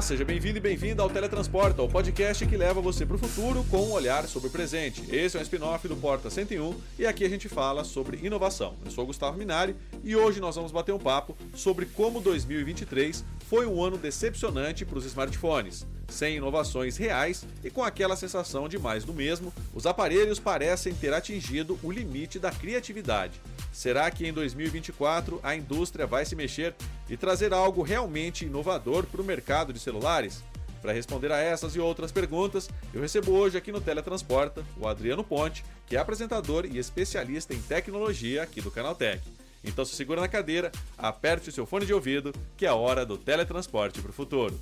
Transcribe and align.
Olá, 0.00 0.06
seja 0.06 0.24
bem-vindo 0.24 0.56
e 0.56 0.60
bem-vinda 0.62 1.02
ao 1.02 1.10
Teletransporta, 1.10 1.82
o 1.82 1.88
podcast 1.88 2.46
que 2.46 2.56
leva 2.56 2.80
você 2.80 3.04
para 3.04 3.16
o 3.16 3.18
futuro 3.18 3.62
com 3.64 3.82
um 3.82 3.92
olhar 3.92 4.26
sobre 4.26 4.48
o 4.48 4.50
presente. 4.50 5.04
Esse 5.14 5.36
é 5.36 5.40
um 5.40 5.42
spin-off 5.42 5.86
do 5.86 5.94
Porta 5.94 6.30
101 6.30 6.74
e 6.98 7.06
aqui 7.06 7.22
a 7.22 7.28
gente 7.28 7.50
fala 7.50 7.84
sobre 7.84 8.18
inovação. 8.26 8.76
Eu 8.82 8.90
sou 8.90 9.04
Gustavo 9.04 9.36
Minari 9.36 9.76
e 10.02 10.16
hoje 10.16 10.40
nós 10.40 10.56
vamos 10.56 10.72
bater 10.72 10.94
um 10.94 10.98
papo 10.98 11.36
sobre 11.54 11.84
como 11.84 12.18
2023 12.18 13.22
foi 13.46 13.66
um 13.66 13.82
ano 13.84 13.98
decepcionante 13.98 14.86
para 14.86 14.96
os 14.96 15.04
smartphones. 15.04 15.86
Sem 16.08 16.36
inovações 16.36 16.96
reais 16.96 17.44
e 17.62 17.68
com 17.68 17.84
aquela 17.84 18.16
sensação 18.16 18.70
de 18.70 18.78
mais 18.78 19.04
do 19.04 19.12
mesmo, 19.12 19.52
os 19.74 19.84
aparelhos 19.84 20.38
parecem 20.38 20.94
ter 20.94 21.12
atingido 21.12 21.78
o 21.82 21.90
limite 21.90 22.38
da 22.38 22.50
criatividade. 22.50 23.38
Será 23.72 24.10
que 24.10 24.26
em 24.26 24.32
2024 24.32 25.40
a 25.42 25.54
indústria 25.54 26.06
vai 26.06 26.24
se 26.24 26.34
mexer 26.34 26.74
e 27.08 27.16
trazer 27.16 27.52
algo 27.52 27.82
realmente 27.82 28.44
inovador 28.44 29.06
para 29.06 29.20
o 29.20 29.24
mercado 29.24 29.72
de 29.72 29.78
celulares? 29.78 30.42
Para 30.82 30.92
responder 30.92 31.30
a 31.30 31.38
essas 31.38 31.76
e 31.76 31.80
outras 31.80 32.10
perguntas, 32.10 32.68
eu 32.92 33.00
recebo 33.00 33.32
hoje 33.32 33.56
aqui 33.56 33.70
no 33.70 33.80
Teletransporta 33.80 34.64
o 34.78 34.88
Adriano 34.88 35.22
Ponte, 35.22 35.64
que 35.86 35.96
é 35.96 35.98
apresentador 35.98 36.64
e 36.64 36.78
especialista 36.78 37.54
em 37.54 37.60
tecnologia 37.60 38.42
aqui 38.42 38.60
do 38.60 38.70
Canaltech. 38.70 39.22
Então 39.62 39.84
se 39.84 39.94
segura 39.94 40.22
na 40.22 40.28
cadeira, 40.28 40.72
aperte 40.96 41.50
o 41.50 41.52
seu 41.52 41.66
fone 41.66 41.84
de 41.84 41.92
ouvido, 41.92 42.32
que 42.56 42.64
é 42.64 42.68
a 42.68 42.74
hora 42.74 43.04
do 43.04 43.18
teletransporte 43.18 44.00
para 44.00 44.10
o 44.10 44.14
futuro. 44.14 44.58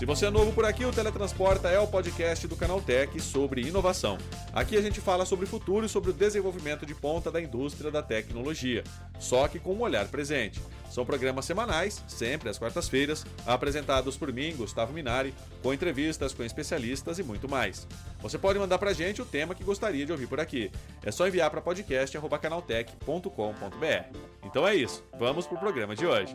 Se 0.00 0.06
você 0.06 0.24
é 0.24 0.30
novo 0.30 0.50
por 0.54 0.64
aqui, 0.64 0.86
o 0.86 0.90
Teletransporta 0.90 1.68
é 1.68 1.78
o 1.78 1.86
podcast 1.86 2.48
do 2.48 2.56
Canal 2.56 2.80
Tech 2.80 3.20
sobre 3.20 3.68
inovação. 3.68 4.16
Aqui 4.50 4.78
a 4.78 4.80
gente 4.80 4.98
fala 4.98 5.26
sobre 5.26 5.44
o 5.44 5.48
futuro 5.48 5.84
e 5.84 5.90
sobre 5.90 6.08
o 6.08 6.14
desenvolvimento 6.14 6.86
de 6.86 6.94
ponta 6.94 7.30
da 7.30 7.38
indústria 7.38 7.90
da 7.90 8.02
tecnologia, 8.02 8.82
só 9.18 9.46
que 9.46 9.58
com 9.58 9.74
um 9.74 9.82
olhar 9.82 10.08
presente. 10.08 10.58
São 10.90 11.04
programas 11.04 11.44
semanais, 11.44 12.02
sempre 12.08 12.48
às 12.48 12.58
quartas-feiras, 12.58 13.26
apresentados 13.46 14.16
por 14.16 14.32
mim, 14.32 14.56
Gustavo 14.56 14.90
Minari, 14.90 15.34
com 15.62 15.74
entrevistas 15.74 16.32
com 16.32 16.42
especialistas 16.42 17.18
e 17.18 17.22
muito 17.22 17.46
mais. 17.46 17.86
Você 18.22 18.38
pode 18.38 18.58
mandar 18.58 18.78
pra 18.78 18.94
gente 18.94 19.20
o 19.20 19.26
tema 19.26 19.54
que 19.54 19.62
gostaria 19.62 20.06
de 20.06 20.12
ouvir 20.12 20.28
por 20.28 20.40
aqui. 20.40 20.72
É 21.04 21.12
só 21.12 21.28
enviar 21.28 21.50
para 21.50 21.60
podcast@canaltech.com.br. 21.60 24.18
Então 24.44 24.66
é 24.66 24.74
isso. 24.74 25.04
Vamos 25.18 25.46
pro 25.46 25.58
programa 25.58 25.94
de 25.94 26.06
hoje. 26.06 26.34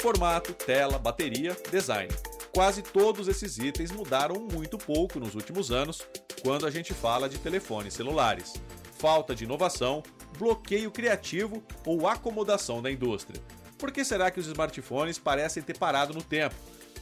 Formato, 0.00 0.54
tela, 0.54 0.98
bateria, 0.98 1.54
design. 1.70 2.10
Quase 2.54 2.80
todos 2.80 3.28
esses 3.28 3.58
itens 3.58 3.90
mudaram 3.90 4.48
muito 4.50 4.78
pouco 4.78 5.20
nos 5.20 5.34
últimos 5.34 5.70
anos 5.70 6.00
quando 6.42 6.66
a 6.66 6.70
gente 6.70 6.94
fala 6.94 7.28
de 7.28 7.36
telefones 7.36 7.92
celulares. 7.92 8.54
Falta 8.98 9.34
de 9.34 9.44
inovação, 9.44 10.02
bloqueio 10.38 10.90
criativo 10.90 11.62
ou 11.84 12.08
acomodação 12.08 12.80
da 12.80 12.90
indústria. 12.90 13.42
Por 13.76 13.92
que 13.92 14.02
será 14.02 14.30
que 14.30 14.40
os 14.40 14.46
smartphones 14.46 15.18
parecem 15.18 15.62
ter 15.62 15.76
parado 15.76 16.14
no 16.14 16.22
tempo, 16.22 16.54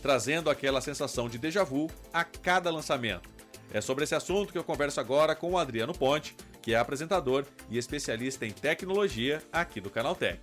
trazendo 0.03 0.51
aquela 0.51 0.81
sensação 0.81 1.29
de 1.29 1.39
déjà 1.39 1.63
vu 1.63 1.89
a 2.13 2.25
cada 2.25 2.69
lançamento? 2.69 3.31
É 3.73 3.81
sobre 3.81 4.03
esse 4.03 4.17
assunto 4.17 4.53
que 4.53 4.59
eu 4.59 4.65
converso 4.65 4.99
agora 4.99 5.37
com 5.37 5.53
o 5.53 5.59
Adriano 5.59 5.95
Ponte, 5.95 6.35
que 6.61 6.75
é 6.75 6.77
apresentador 6.77 7.47
e 7.71 7.79
especialista 7.79 8.45
em 8.45 8.51
tecnologia 8.51 9.41
aqui 9.53 9.81
do 9.81 9.89
Canal 9.89 10.17
Tech. 10.17 10.41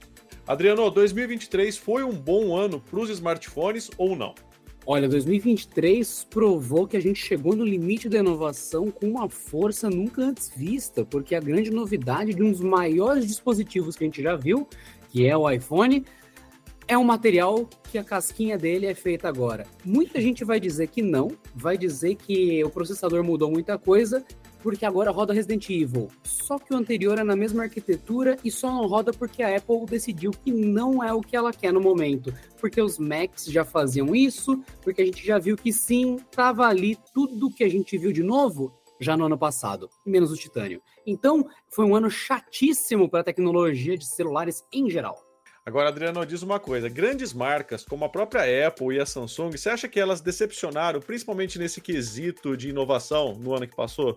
Adriano, 0.47 0.91
2023 0.91 1.75
foi 1.75 2.03
um 2.03 2.11
bom 2.11 2.55
ano 2.55 2.79
para 2.79 2.99
os 2.99 3.09
smartphones 3.09 3.89
ou 3.97 4.15
não? 4.15 4.35
Olha, 4.85 5.09
2023 5.09 6.27
provou 6.29 6.85
que 6.85 6.95
a 6.95 6.99
gente 6.99 7.19
chegou 7.19 7.55
no 7.55 7.65
limite 7.65 8.07
da 8.07 8.19
inovação 8.19 8.91
com 8.91 9.07
uma 9.07 9.27
força 9.27 9.89
nunca 9.89 10.21
antes 10.21 10.51
vista, 10.55 11.03
porque 11.03 11.33
a 11.33 11.39
grande 11.39 11.71
novidade 11.71 12.35
de 12.35 12.43
um 12.43 12.51
dos 12.51 12.61
maiores 12.61 13.25
dispositivos 13.25 13.95
que 13.95 14.03
a 14.03 14.07
gente 14.07 14.21
já 14.21 14.35
viu, 14.35 14.67
que 15.09 15.25
é 15.25 15.35
o 15.35 15.49
iPhone, 15.49 16.05
é 16.87 16.95
um 16.95 17.03
material 17.03 17.67
que 17.91 17.97
a 17.97 18.03
casquinha 18.03 18.55
dele 18.55 18.85
é 18.85 18.93
feita 18.93 19.27
agora. 19.27 19.65
Muita 19.83 20.21
gente 20.21 20.45
vai 20.45 20.59
dizer 20.59 20.89
que 20.89 21.01
não, 21.01 21.31
vai 21.55 21.75
dizer 21.75 22.13
que 22.13 22.63
o 22.63 22.69
processador 22.69 23.23
mudou 23.23 23.49
muita 23.49 23.79
coisa, 23.79 24.23
porque 24.65 24.83
agora 24.83 25.11
roda 25.11 25.31
Resident 25.31 25.69
Evil. 25.69 26.07
Só 26.23 26.57
que 26.57 26.73
o 26.73 26.75
anterior 26.75 27.19
é 27.19 27.23
na 27.23 27.35
mesma 27.35 27.65
arquitetura 27.65 28.35
e 28.43 28.49
só 28.49 28.71
não 28.71 28.87
roda 28.87 29.13
porque 29.13 29.43
a 29.43 29.55
Apple 29.55 29.85
decidiu 29.85 30.31
que 30.31 30.51
não 30.51 31.03
é 31.03 31.13
o 31.13 31.21
que 31.21 31.35
ela 31.35 31.53
quer 31.53 31.71
no 31.71 31.79
momento. 31.79 32.33
Porque 32.59 32.81
os 32.81 32.97
Macs 32.97 33.45
já 33.45 33.63
faziam 33.63 34.15
isso, 34.15 34.59
porque 34.81 35.03
a 35.03 35.05
gente 35.05 35.23
já 35.23 35.37
viu 35.37 35.55
que 35.55 35.71
sim, 35.71 36.17
tava 36.31 36.65
ali 36.65 36.97
tudo 37.13 37.51
que 37.51 37.63
a 37.63 37.69
gente 37.69 37.95
viu 37.95 38.11
de 38.11 38.23
novo 38.23 38.73
já 38.99 39.15
no 39.15 39.25
ano 39.25 39.37
passado, 39.37 39.87
menos 40.03 40.31
o 40.31 40.35
titânio. 40.35 40.81
Então, 41.05 41.47
foi 41.69 41.85
um 41.85 41.95
ano 41.95 42.09
chatíssimo 42.09 43.07
para 43.07 43.19
a 43.19 43.23
tecnologia 43.23 43.95
de 43.95 44.07
celulares 44.07 44.65
em 44.73 44.89
geral. 44.89 45.24
Agora, 45.65 45.89
Adriano, 45.89 46.23
diz 46.25 46.43
uma 46.43 46.59
coisa: 46.59 46.87
grandes 46.87 47.33
marcas 47.33 47.83
como 47.83 48.05
a 48.05 48.09
própria 48.09 48.67
Apple 48.67 48.95
e 48.95 48.99
a 48.99 49.05
Samsung, 49.05 49.51
você 49.51 49.69
acha 49.69 49.87
que 49.87 49.99
elas 49.99 50.21
decepcionaram, 50.21 50.99
principalmente 50.99 51.57
nesse 51.57 51.81
quesito 51.81 52.55
de 52.55 52.69
inovação 52.69 53.33
no 53.35 53.55
ano 53.55 53.67
que 53.67 53.75
passou? 53.75 54.15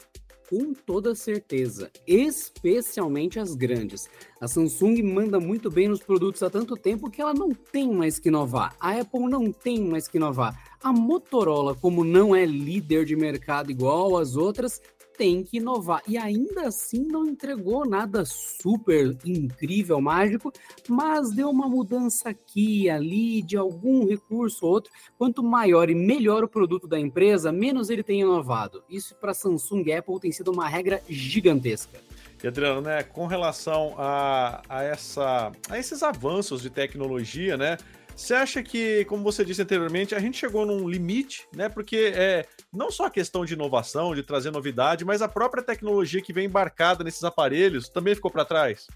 com 0.48 0.72
toda 0.72 1.14
certeza, 1.14 1.90
especialmente 2.06 3.38
as 3.38 3.54
grandes. 3.54 4.08
A 4.40 4.48
Samsung 4.48 5.02
manda 5.02 5.38
muito 5.38 5.70
bem 5.70 5.88
nos 5.88 6.00
produtos 6.00 6.42
há 6.42 6.48
tanto 6.48 6.74
tempo 6.74 7.10
que 7.10 7.20
ela 7.20 7.34
não 7.34 7.50
tem 7.50 7.92
mais 7.92 8.18
que 8.18 8.28
inovar. 8.28 8.74
A 8.80 8.98
Apple 8.98 9.28
não 9.28 9.52
tem 9.52 9.84
mais 9.84 10.08
que 10.08 10.16
inovar. 10.16 10.58
A 10.82 10.90
Motorola, 10.90 11.74
como 11.74 12.02
não 12.02 12.34
é 12.34 12.46
líder 12.46 13.04
de 13.04 13.14
mercado 13.14 13.70
igual 13.70 14.16
às 14.16 14.36
outras, 14.36 14.80
tem 15.18 15.42
que 15.42 15.56
inovar. 15.56 16.00
E 16.06 16.16
ainda 16.16 16.68
assim 16.68 17.02
não 17.02 17.26
entregou 17.26 17.84
nada 17.84 18.24
super 18.24 19.16
incrível, 19.26 20.00
mágico, 20.00 20.52
mas 20.88 21.32
deu 21.32 21.50
uma 21.50 21.68
mudança 21.68 22.30
aqui 22.30 22.88
ali 22.88 23.42
de 23.42 23.56
algum 23.56 24.06
recurso 24.06 24.64
ou 24.64 24.72
outro. 24.72 24.92
Quanto 25.18 25.42
maior 25.42 25.90
e 25.90 25.94
melhor 25.94 26.44
o 26.44 26.48
produto 26.48 26.86
da 26.86 26.98
empresa, 26.98 27.50
menos 27.50 27.90
ele 27.90 28.04
tem 28.04 28.20
inovado. 28.20 28.84
Isso 28.88 29.16
para 29.16 29.34
Samsung 29.34 29.82
e 29.86 29.92
Apple 29.92 30.20
tem 30.20 30.30
sido 30.30 30.52
uma 30.52 30.68
regra 30.68 31.02
gigantesca. 31.08 31.98
E 32.42 32.46
Adriano, 32.46 32.80
né, 32.80 33.02
com 33.02 33.26
relação 33.26 33.96
a, 33.98 34.62
a, 34.68 34.84
essa, 34.84 35.50
a 35.68 35.76
esses 35.76 36.04
avanços 36.04 36.62
de 36.62 36.70
tecnologia, 36.70 37.56
né, 37.56 37.76
você 38.18 38.34
acha 38.34 38.62
que, 38.64 39.04
como 39.04 39.22
você 39.22 39.44
disse 39.44 39.62
anteriormente, 39.62 40.12
a 40.12 40.18
gente 40.18 40.36
chegou 40.36 40.66
num 40.66 40.88
limite, 40.88 41.46
né? 41.54 41.68
Porque 41.68 42.12
é 42.14 42.46
não 42.72 42.90
só 42.90 43.06
a 43.06 43.10
questão 43.10 43.44
de 43.44 43.54
inovação, 43.54 44.12
de 44.12 44.24
trazer 44.24 44.50
novidade, 44.50 45.04
mas 45.04 45.22
a 45.22 45.28
própria 45.28 45.62
tecnologia 45.62 46.20
que 46.20 46.32
vem 46.32 46.46
embarcada 46.46 47.04
nesses 47.04 47.22
aparelhos 47.22 47.88
também 47.88 48.16
ficou 48.16 48.30
para 48.30 48.44
trás? 48.44 48.88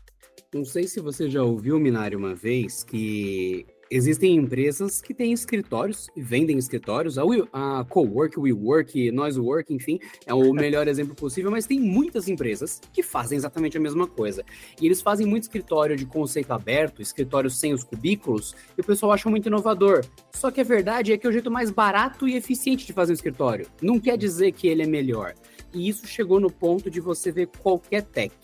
Não 0.52 0.64
sei 0.64 0.88
se 0.88 1.00
você 1.00 1.30
já 1.30 1.42
ouviu, 1.42 1.78
Minário, 1.78 2.18
uma 2.18 2.34
vez, 2.34 2.82
que 2.82 3.64
Existem 3.94 4.36
empresas 4.36 5.02
que 5.02 5.12
têm 5.12 5.34
escritórios 5.34 6.08
e 6.16 6.22
vendem 6.22 6.56
escritórios. 6.56 7.18
A, 7.18 7.26
We, 7.26 7.46
a 7.52 7.84
Cowork, 7.86 8.40
WeWork, 8.40 9.10
NoiseWork, 9.10 9.74
enfim, 9.74 10.00
é 10.24 10.32
o 10.32 10.50
melhor 10.54 10.88
exemplo 10.88 11.14
possível, 11.14 11.50
mas 11.50 11.66
tem 11.66 11.78
muitas 11.78 12.26
empresas 12.26 12.80
que 12.90 13.02
fazem 13.02 13.36
exatamente 13.36 13.76
a 13.76 13.80
mesma 13.80 14.06
coisa. 14.06 14.46
E 14.80 14.86
eles 14.86 15.02
fazem 15.02 15.26
muito 15.26 15.42
escritório 15.42 15.94
de 15.94 16.06
conceito 16.06 16.52
aberto, 16.52 17.02
escritório 17.02 17.50
sem 17.50 17.74
os 17.74 17.84
cubículos, 17.84 18.56
e 18.78 18.80
o 18.80 18.84
pessoal 18.84 19.12
acha 19.12 19.28
muito 19.28 19.48
inovador. 19.48 20.02
Só 20.32 20.50
que 20.50 20.62
a 20.62 20.64
verdade 20.64 21.12
é 21.12 21.18
que 21.18 21.26
é 21.26 21.28
o 21.28 21.32
jeito 21.32 21.50
mais 21.50 21.70
barato 21.70 22.26
e 22.26 22.34
eficiente 22.34 22.86
de 22.86 22.94
fazer 22.94 23.12
um 23.12 23.14
escritório. 23.14 23.66
Não 23.82 24.00
quer 24.00 24.16
dizer 24.16 24.52
que 24.52 24.68
ele 24.68 24.84
é 24.84 24.86
melhor. 24.86 25.34
E 25.74 25.86
isso 25.86 26.06
chegou 26.06 26.40
no 26.40 26.50
ponto 26.50 26.90
de 26.90 26.98
você 26.98 27.30
ver 27.30 27.50
qualquer 27.58 28.04
tech. 28.04 28.34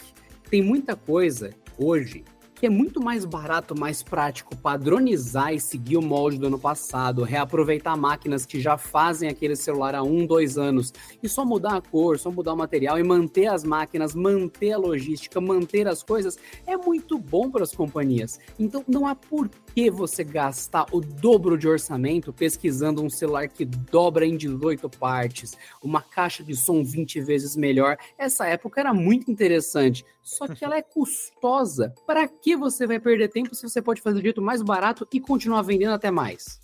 Tem 0.51 0.61
muita 0.61 0.95
coisa 0.95 1.55
hoje 1.79 2.23
que 2.59 2.67
é 2.67 2.71
muito 2.71 3.01
mais 3.01 3.25
barato, 3.25 3.79
mais 3.79 4.03
prático 4.03 4.57
padronizar 4.57 5.55
e 5.55 5.61
seguir 5.61 5.97
o 5.97 6.03
molde 6.03 6.39
do 6.39 6.49
ano 6.49 6.59
passado, 6.59 7.23
reaproveitar 7.23 7.97
máquinas 7.97 8.45
que 8.45 8.61
já 8.61 8.77
fazem 8.77 9.29
aquele 9.29 9.55
celular 9.55 9.95
há 9.95 10.03
um, 10.03 10.27
dois 10.27 10.59
anos 10.59 10.93
e 11.23 11.29
só 11.29 11.45
mudar 11.45 11.77
a 11.77 11.81
cor, 11.81 12.19
só 12.19 12.33
mudar 12.33 12.55
o 12.55 12.57
material 12.57 12.99
e 12.99 13.03
manter 13.05 13.47
as 13.47 13.63
máquinas, 13.63 14.13
manter 14.13 14.73
a 14.73 14.79
logística, 14.79 15.41
manter 15.41 15.87
as 15.87 16.03
coisas, 16.03 16.37
é 16.67 16.77
muito 16.77 17.17
bom 17.17 17.49
para 17.49 17.63
as 17.63 17.73
companhias. 17.73 18.41
Então 18.59 18.85
não 18.89 19.07
há 19.07 19.15
por 19.15 19.49
que 19.73 19.89
você 19.89 20.25
gastar 20.25 20.87
o 20.91 21.01
dobro 21.01 21.57
de 21.57 21.69
orçamento 21.69 22.33
pesquisando 22.33 23.03
um 23.03 23.09
celular 23.09 23.47
que 23.49 23.65
dobra 23.65 24.27
em 24.27 24.37
18 24.37 24.91
partes, 24.91 25.57
uma 25.81 26.03
caixa 26.03 26.43
de 26.43 26.57
som 26.57 26.83
20 26.83 27.21
vezes 27.21 27.55
melhor. 27.55 27.97
Essa 28.19 28.49
época 28.49 28.81
era 28.81 28.93
muito 28.93 29.31
interessante, 29.31 30.05
só 30.23 30.47
que 30.49 30.65
ela 30.65 30.77
é 30.77 30.83
custosa. 30.83 31.95
Para 32.07 32.27
que 32.27 32.48
você 32.57 32.87
vai 32.87 32.99
perder 32.99 33.29
tempo 33.29 33.55
se 33.55 33.63
você 33.63 33.81
pode 33.83 34.01
fazer 34.01 34.17
do 34.17 34.23
jeito 34.23 34.43
mais 34.43 34.63
barato 34.63 35.07
e 35.13 35.21
continuar 35.21 35.63
vendendo 35.63 35.93
até 35.93 36.11
mais? 36.11 36.61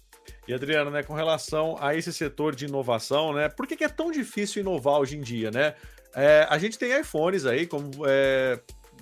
E 0.46 0.54
Adriano, 0.54 0.90
né, 0.90 1.02
com 1.02 1.14
relação 1.14 1.76
a 1.80 1.94
esse 1.94 2.12
setor 2.12 2.54
de 2.54 2.66
inovação, 2.66 3.32
né, 3.32 3.48
por 3.48 3.66
que, 3.66 3.76
que 3.76 3.84
é 3.84 3.88
tão 3.88 4.10
difícil 4.10 4.62
inovar 4.62 5.00
hoje 5.00 5.16
em 5.16 5.20
dia, 5.20 5.50
né? 5.50 5.74
É, 6.14 6.46
a 6.48 6.58
gente 6.58 6.78
tem 6.78 6.98
iPhones 7.00 7.44
aí, 7.44 7.66
como 7.66 7.90
é, 8.06 8.60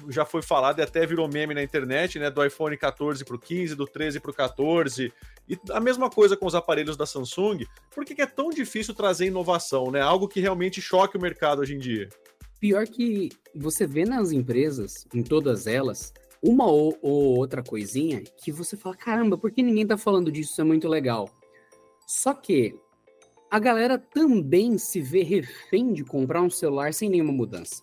já 0.09 0.25
foi 0.25 0.43
falado 0.43 0.79
e 0.79 0.83
até 0.83 1.07
virou 1.07 1.29
meme 1.29 1.55
na 1.55 1.63
internet, 1.63 2.19
né? 2.19 2.31
Do 2.31 2.45
iPhone 2.45 2.77
14 2.77 3.25
para 3.25 3.37
o 3.37 3.39
15, 3.39 3.75
do 3.75 3.87
13 3.87 4.21
para 4.21 4.31
o 4.31 4.35
14. 4.35 5.13
E 5.49 5.59
a 5.71 5.81
mesma 5.81 6.09
coisa 6.09 6.37
com 6.37 6.47
os 6.47 6.55
aparelhos 6.55 6.97
da 6.97 7.07
Samsung. 7.07 7.67
Por 7.95 8.05
que, 8.05 8.15
que 8.15 8.23
é 8.23 8.27
tão 8.27 8.51
difícil 8.51 8.95
trazer 8.95 9.27
inovação, 9.27 9.91
né? 9.91 10.01
Algo 10.01 10.29
que 10.29 10.41
realmente 10.41 10.81
choque 10.81 11.17
o 11.17 11.21
mercado 11.21 11.61
hoje 11.61 11.75
em 11.75 11.79
dia. 11.79 12.09
Pior 12.59 12.87
que 12.87 13.29
você 13.55 13.87
vê 13.87 14.05
nas 14.05 14.31
empresas, 14.31 15.07
em 15.13 15.23
todas 15.23 15.67
elas, 15.67 16.15
uma 16.43 16.67
ou, 16.67 16.99
ou, 17.01 17.37
outra 17.37 17.63
coisinha 17.63 18.23
que 18.43 18.51
você 18.51 18.77
fala: 18.77 18.97
caramba, 18.97 19.39
por 19.39 19.51
que 19.51 19.63
ninguém 19.63 19.87
tá 19.87 19.97
falando 19.97 20.31
disso? 20.33 20.53
Isso 20.53 20.61
é 20.61 20.65
muito 20.65 20.89
legal. 20.89 21.29
Só 22.07 22.35
que 22.35 22.75
a 23.51 23.59
galera 23.59 23.99
também 23.99 24.77
se 24.79 25.01
vê 25.01 25.23
refém 25.23 25.93
de 25.93 26.05
comprar 26.05 26.43
um 26.43 26.51
celular 26.51 26.93
sem 26.93 27.09
nenhuma 27.09 27.33
mudança. 27.33 27.83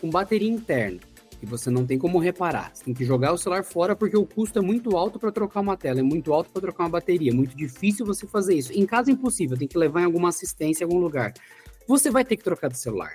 Com 0.00 0.08
bateria 0.08 0.48
interna, 0.48 1.00
que 1.38 1.46
você 1.46 1.70
não 1.70 1.84
tem 1.84 1.98
como 1.98 2.18
reparar. 2.18 2.70
Você 2.72 2.84
tem 2.84 2.94
que 2.94 3.04
jogar 3.04 3.32
o 3.32 3.38
celular 3.38 3.64
fora 3.64 3.94
porque 3.94 4.16
o 4.16 4.24
custo 4.24 4.58
é 4.58 4.62
muito 4.62 4.96
alto 4.96 5.18
para 5.18 5.30
trocar 5.30 5.60
uma 5.60 5.76
tela, 5.76 6.00
é 6.00 6.02
muito 6.02 6.32
alto 6.32 6.50
para 6.50 6.62
trocar 6.62 6.84
uma 6.84 6.90
bateria, 6.90 7.30
é 7.30 7.34
muito 7.34 7.56
difícil 7.56 8.06
você 8.06 8.26
fazer 8.26 8.54
isso. 8.54 8.72
Em 8.72 8.86
caso 8.86 9.10
impossível, 9.10 9.56
tem 9.56 9.68
que 9.68 9.76
levar 9.76 10.00
em 10.00 10.04
alguma 10.04 10.28
assistência 10.28 10.84
em 10.84 10.86
algum 10.86 10.98
lugar. 10.98 11.32
Você 11.86 12.10
vai 12.10 12.24
ter 12.24 12.36
que 12.36 12.44
trocar 12.44 12.68
de 12.68 12.78
celular. 12.78 13.14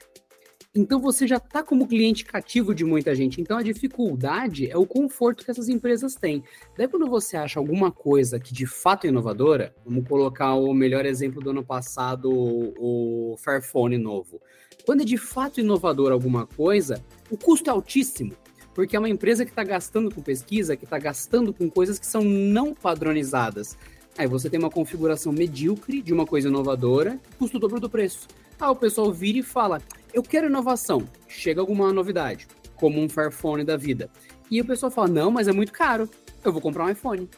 Então 0.75 0.99
você 0.99 1.27
já 1.27 1.37
está 1.37 1.61
como 1.61 1.87
cliente 1.87 2.25
cativo 2.25 2.73
de 2.73 2.83
muita 2.83 3.13
gente. 3.13 3.39
Então 3.39 3.57
a 3.57 3.61
dificuldade 3.61 4.71
é 4.71 4.75
o 4.75 4.87
conforto 4.87 5.45
que 5.45 5.51
essas 5.51 5.69
empresas 5.69 6.15
têm. 6.15 6.43
Daí 6.75 6.87
quando 6.87 7.05
você 7.07 7.37
acha 7.37 7.59
alguma 7.59 7.91
coisa 7.91 8.39
que 8.39 8.51
de 8.51 8.65
fato 8.65 9.05
é 9.05 9.09
inovadora, 9.09 9.75
vamos 9.85 10.07
colocar 10.07 10.55
o 10.55 10.73
melhor 10.73 11.05
exemplo 11.05 11.43
do 11.43 11.51
ano 11.51 11.63
passado, 11.63 12.31
o 12.31 13.35
Fairphone 13.37 13.99
novo. 13.99 14.41
Quando 14.83 15.01
é 15.01 15.05
de 15.05 15.15
fato 15.15 15.59
inovador 15.59 16.11
alguma 16.11 16.47
coisa, 16.47 17.05
o 17.29 17.37
custo 17.37 17.69
é 17.69 17.73
altíssimo. 17.73 18.33
Porque 18.73 18.95
é 18.95 18.99
uma 18.99 19.09
empresa 19.09 19.45
que 19.45 19.51
está 19.51 19.63
gastando 19.63 20.09
com 20.09 20.23
pesquisa, 20.23 20.75
que 20.75 20.85
está 20.85 20.97
gastando 20.97 21.53
com 21.53 21.69
coisas 21.69 21.99
que 21.99 22.07
são 22.07 22.23
não 22.23 22.73
padronizadas. 22.73 23.77
Aí 24.17 24.25
você 24.25 24.49
tem 24.49 24.59
uma 24.59 24.71
configuração 24.71 25.31
medíocre 25.31 26.01
de 26.01 26.11
uma 26.11 26.25
coisa 26.25 26.47
inovadora, 26.47 27.19
custa 27.37 27.57
o 27.57 27.59
dobro 27.59 27.79
do 27.79 27.87
preço. 27.87 28.27
Ah, 28.59 28.71
o 28.71 28.75
pessoal 28.75 29.13
vira 29.13 29.37
e 29.37 29.43
fala: 29.43 29.79
eu 30.13 30.21
quero 30.21 30.47
inovação. 30.47 31.07
Chega 31.27 31.59
alguma 31.59 31.91
novidade, 31.91 32.47
como 32.75 33.01
um 33.01 33.09
Fairphone 33.09 33.63
da 33.63 33.75
vida. 33.75 34.09
E 34.49 34.61
o 34.61 34.65
pessoal 34.65 34.91
fala: 34.91 35.07
não, 35.07 35.31
mas 35.31 35.47
é 35.47 35.51
muito 35.51 35.71
caro. 35.71 36.09
Eu 36.43 36.51
vou 36.51 36.61
comprar 36.61 36.85
um 36.85 36.89
iPhone. 36.89 37.29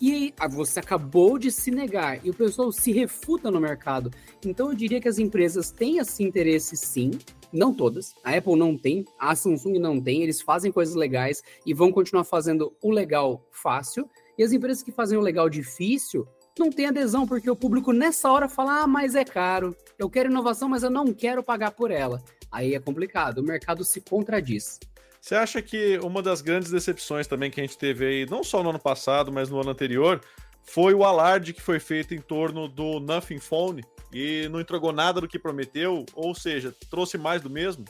E 0.00 0.12
aí, 0.12 0.34
ah, 0.38 0.46
você 0.46 0.78
acabou 0.78 1.38
de 1.38 1.50
se 1.50 1.72
negar 1.72 2.24
e 2.24 2.30
o 2.30 2.34
pessoal 2.34 2.70
se 2.70 2.92
refuta 2.92 3.50
no 3.50 3.60
mercado. 3.60 4.12
Então 4.44 4.68
eu 4.68 4.74
diria 4.74 5.00
que 5.00 5.08
as 5.08 5.18
empresas 5.18 5.72
têm 5.72 5.98
esse 5.98 6.22
interesse 6.22 6.76
sim, 6.76 7.10
não 7.52 7.74
todas. 7.74 8.14
A 8.22 8.36
Apple 8.36 8.54
não 8.54 8.78
tem, 8.78 9.04
a 9.18 9.34
Samsung 9.34 9.78
não 9.78 10.00
tem, 10.00 10.22
eles 10.22 10.40
fazem 10.40 10.70
coisas 10.70 10.94
legais 10.94 11.42
e 11.66 11.74
vão 11.74 11.90
continuar 11.90 12.22
fazendo 12.22 12.72
o 12.80 12.92
legal 12.92 13.44
fácil. 13.50 14.08
E 14.36 14.42
as 14.44 14.52
empresas 14.52 14.84
que 14.84 14.92
fazem 14.92 15.18
o 15.18 15.22
legal 15.22 15.50
difícil 15.50 16.28
não 16.56 16.70
tem 16.70 16.86
adesão, 16.86 17.26
porque 17.26 17.50
o 17.50 17.56
público 17.56 17.92
nessa 17.92 18.30
hora 18.30 18.48
fala: 18.48 18.82
ah, 18.82 18.86
mas 18.86 19.16
é 19.16 19.24
caro, 19.24 19.76
eu 19.98 20.08
quero 20.08 20.30
inovação, 20.30 20.68
mas 20.68 20.82
eu 20.82 20.90
não 20.90 21.12
quero 21.12 21.42
pagar 21.42 21.72
por 21.72 21.90
ela. 21.90 22.22
Aí 22.50 22.74
é 22.74 22.80
complicado, 22.80 23.38
o 23.38 23.42
mercado 23.42 23.84
se 23.84 24.00
contradiz. 24.00 24.78
Você 25.20 25.34
acha 25.34 25.60
que 25.60 25.98
uma 25.98 26.22
das 26.22 26.40
grandes 26.40 26.70
decepções 26.70 27.26
também 27.26 27.50
que 27.50 27.60
a 27.60 27.64
gente 27.64 27.76
teve 27.76 28.06
aí, 28.06 28.26
não 28.26 28.44
só 28.44 28.62
no 28.62 28.70
ano 28.70 28.78
passado, 28.78 29.32
mas 29.32 29.50
no 29.50 29.60
ano 29.60 29.70
anterior, 29.70 30.20
foi 30.62 30.94
o 30.94 31.04
alarde 31.04 31.52
que 31.52 31.60
foi 31.60 31.80
feito 31.80 32.14
em 32.14 32.20
torno 32.20 32.68
do 32.68 33.00
Nothing 33.00 33.40
Phone 33.40 33.84
e 34.12 34.48
não 34.48 34.60
entregou 34.60 34.92
nada 34.92 35.20
do 35.20 35.28
que 35.28 35.38
prometeu, 35.38 36.06
ou 36.14 36.34
seja, 36.34 36.74
trouxe 36.88 37.18
mais 37.18 37.42
do 37.42 37.50
mesmo? 37.50 37.84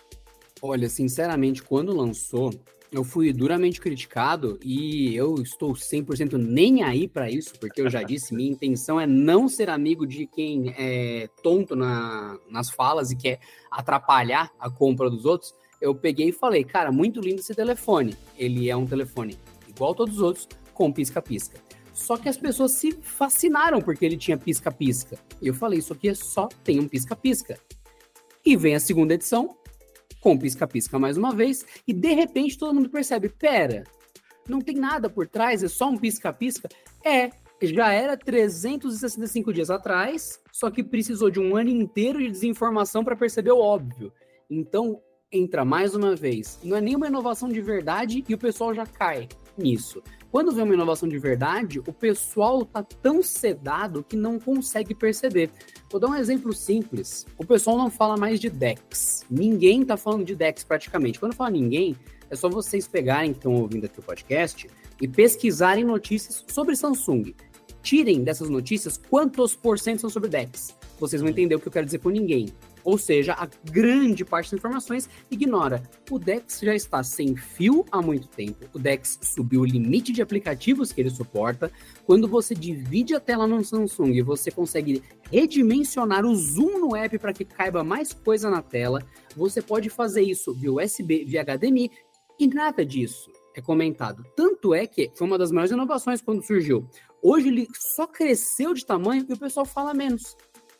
Olha, 0.62 0.88
sinceramente, 0.88 1.62
quando 1.62 1.94
lançou, 1.94 2.50
eu 2.90 3.04
fui 3.04 3.32
duramente 3.32 3.80
criticado 3.80 4.58
e 4.64 5.14
eu 5.14 5.36
estou 5.42 5.72
100% 5.72 6.36
nem 6.36 6.82
aí 6.82 7.06
para 7.06 7.30
isso, 7.30 7.52
porque 7.60 7.80
eu 7.80 7.90
já 7.90 8.02
disse, 8.02 8.34
minha 8.34 8.50
intenção 8.50 9.00
é 9.00 9.06
não 9.06 9.48
ser 9.48 9.68
amigo 9.68 10.06
de 10.06 10.26
quem 10.26 10.74
é 10.76 11.28
tonto 11.42 11.76
na, 11.76 12.38
nas 12.50 12.70
falas 12.70 13.10
e 13.10 13.16
quer 13.16 13.40
atrapalhar 13.70 14.50
a 14.58 14.70
compra 14.70 15.10
dos 15.10 15.24
outros. 15.24 15.54
Eu 15.80 15.94
peguei 15.94 16.30
e 16.30 16.32
falei, 16.32 16.64
cara, 16.64 16.90
muito 16.90 17.20
lindo 17.20 17.40
esse 17.40 17.54
telefone. 17.54 18.16
Ele 18.36 18.70
é 18.70 18.76
um 18.76 18.86
telefone 18.86 19.38
igual 19.68 19.92
a 19.92 19.94
todos 19.94 20.16
os 20.16 20.22
outros, 20.22 20.48
com 20.72 20.92
pisca-pisca. 20.92 21.60
Só 21.92 22.16
que 22.16 22.28
as 22.28 22.36
pessoas 22.36 22.72
se 22.72 22.92
fascinaram 22.92 23.80
porque 23.80 24.04
ele 24.04 24.16
tinha 24.16 24.36
pisca-pisca. 24.36 25.18
Eu 25.42 25.52
falei, 25.52 25.78
isso 25.80 25.92
aqui 25.92 26.08
é 26.08 26.14
só 26.14 26.48
tem 26.64 26.80
um 26.80 26.88
pisca-pisca. 26.88 27.58
E 28.44 28.56
vem 28.56 28.74
a 28.74 28.80
segunda 28.80 29.14
edição, 29.14 29.56
com 30.20 30.38
pisca-pisca 30.38 30.98
mais 30.98 31.16
uma 31.16 31.34
vez, 31.34 31.64
e 31.86 31.92
de 31.92 32.12
repente 32.12 32.58
todo 32.58 32.74
mundo 32.74 32.90
percebe: 32.90 33.28
pera, 33.28 33.84
não 34.48 34.60
tem 34.60 34.76
nada 34.76 35.08
por 35.10 35.26
trás, 35.26 35.62
é 35.62 35.68
só 35.68 35.88
um 35.88 35.96
pisca-pisca? 35.96 36.68
É, 37.04 37.30
já 37.62 37.92
era 37.92 38.16
365 38.16 39.52
dias 39.52 39.70
atrás, 39.70 40.40
só 40.52 40.70
que 40.70 40.82
precisou 40.82 41.30
de 41.30 41.40
um 41.40 41.56
ano 41.56 41.70
inteiro 41.70 42.18
de 42.18 42.30
desinformação 42.30 43.04
para 43.04 43.16
perceber 43.16 43.52
o 43.52 43.58
óbvio. 43.58 44.12
Então, 44.48 45.00
entra 45.30 45.64
mais 45.64 45.94
uma 45.94 46.14
vez, 46.14 46.58
não 46.62 46.76
é 46.76 46.80
nenhuma 46.80 47.08
inovação 47.08 47.48
de 47.48 47.60
verdade 47.60 48.24
e 48.28 48.34
o 48.34 48.38
pessoal 48.38 48.74
já 48.74 48.86
cai 48.86 49.28
nisso. 49.56 50.02
Quando 50.30 50.52
vem 50.52 50.62
uma 50.62 50.74
inovação 50.74 51.08
de 51.08 51.18
verdade, 51.18 51.78
o 51.80 51.92
pessoal 51.92 52.62
tá 52.62 52.82
tão 52.82 53.22
sedado 53.22 54.04
que 54.04 54.14
não 54.14 54.38
consegue 54.38 54.94
perceber. 54.94 55.50
Vou 55.90 55.98
dar 55.98 56.08
um 56.08 56.14
exemplo 56.14 56.52
simples. 56.52 57.26
O 57.38 57.46
pessoal 57.46 57.78
não 57.78 57.90
fala 57.90 58.14
mais 58.14 58.38
de 58.38 58.50
DEX. 58.50 59.24
Ninguém 59.30 59.84
tá 59.84 59.96
falando 59.96 60.26
de 60.26 60.34
DEX 60.34 60.64
praticamente. 60.64 61.18
Quando 61.18 61.34
fala 61.34 61.50
ninguém, 61.50 61.96
é 62.28 62.36
só 62.36 62.46
vocês 62.48 62.86
pegarem 62.86 63.32
que 63.32 63.38
estão 63.38 63.54
ouvindo 63.54 63.86
aqui 63.86 64.00
o 64.00 64.02
podcast 64.02 64.68
e 65.00 65.08
pesquisarem 65.08 65.82
notícias 65.82 66.44
sobre 66.48 66.76
Samsung. 66.76 67.34
Tirem 67.82 68.22
dessas 68.22 68.50
notícias 68.50 68.98
quantos 68.98 69.56
por 69.56 69.78
cento 69.78 70.02
são 70.02 70.10
sobre 70.10 70.28
DEX. 70.28 70.76
Vocês 71.00 71.22
vão 71.22 71.30
entender 71.30 71.54
o 71.54 71.60
que 71.60 71.68
eu 71.68 71.72
quero 71.72 71.86
dizer 71.86 72.00
com 72.00 72.10
ninguém. 72.10 72.48
Ou 72.88 72.96
seja, 72.96 73.34
a 73.34 73.46
grande 73.70 74.24
parte 74.24 74.50
das 74.50 74.60
informações 74.60 75.10
ignora. 75.30 75.82
O 76.10 76.18
DeX 76.18 76.60
já 76.60 76.74
está 76.74 77.02
sem 77.02 77.36
fio 77.36 77.84
há 77.92 78.00
muito 78.00 78.28
tempo. 78.28 78.64
O 78.72 78.78
DeX 78.78 79.18
subiu 79.20 79.60
o 79.60 79.66
limite 79.66 80.10
de 80.10 80.22
aplicativos 80.22 80.90
que 80.90 81.02
ele 81.02 81.10
suporta. 81.10 81.70
Quando 82.06 82.26
você 82.26 82.54
divide 82.54 83.14
a 83.14 83.20
tela 83.20 83.46
no 83.46 83.62
Samsung, 83.62 84.22
você 84.22 84.50
consegue 84.50 85.02
redimensionar 85.30 86.24
o 86.24 86.34
zoom 86.34 86.78
no 86.78 86.96
app 86.96 87.18
para 87.18 87.34
que 87.34 87.44
caiba 87.44 87.84
mais 87.84 88.14
coisa 88.14 88.48
na 88.48 88.62
tela. 88.62 89.04
Você 89.36 89.60
pode 89.60 89.90
fazer 89.90 90.22
isso 90.22 90.54
via 90.54 90.72
USB, 90.72 91.26
via 91.26 91.44
HDMI 91.44 91.90
e 92.40 92.46
nada 92.46 92.86
disso 92.86 93.30
é 93.54 93.60
comentado. 93.60 94.24
Tanto 94.34 94.72
é 94.72 94.86
que 94.86 95.10
foi 95.14 95.26
uma 95.26 95.36
das 95.36 95.50
maiores 95.50 95.72
inovações 95.72 96.22
quando 96.22 96.42
surgiu. 96.42 96.88
Hoje 97.22 97.48
ele 97.48 97.68
só 97.74 98.06
cresceu 98.06 98.72
de 98.72 98.86
tamanho 98.86 99.26
e 99.28 99.32
o 99.32 99.38
pessoal 99.38 99.66
fala 99.66 99.92
menos. 99.92 100.36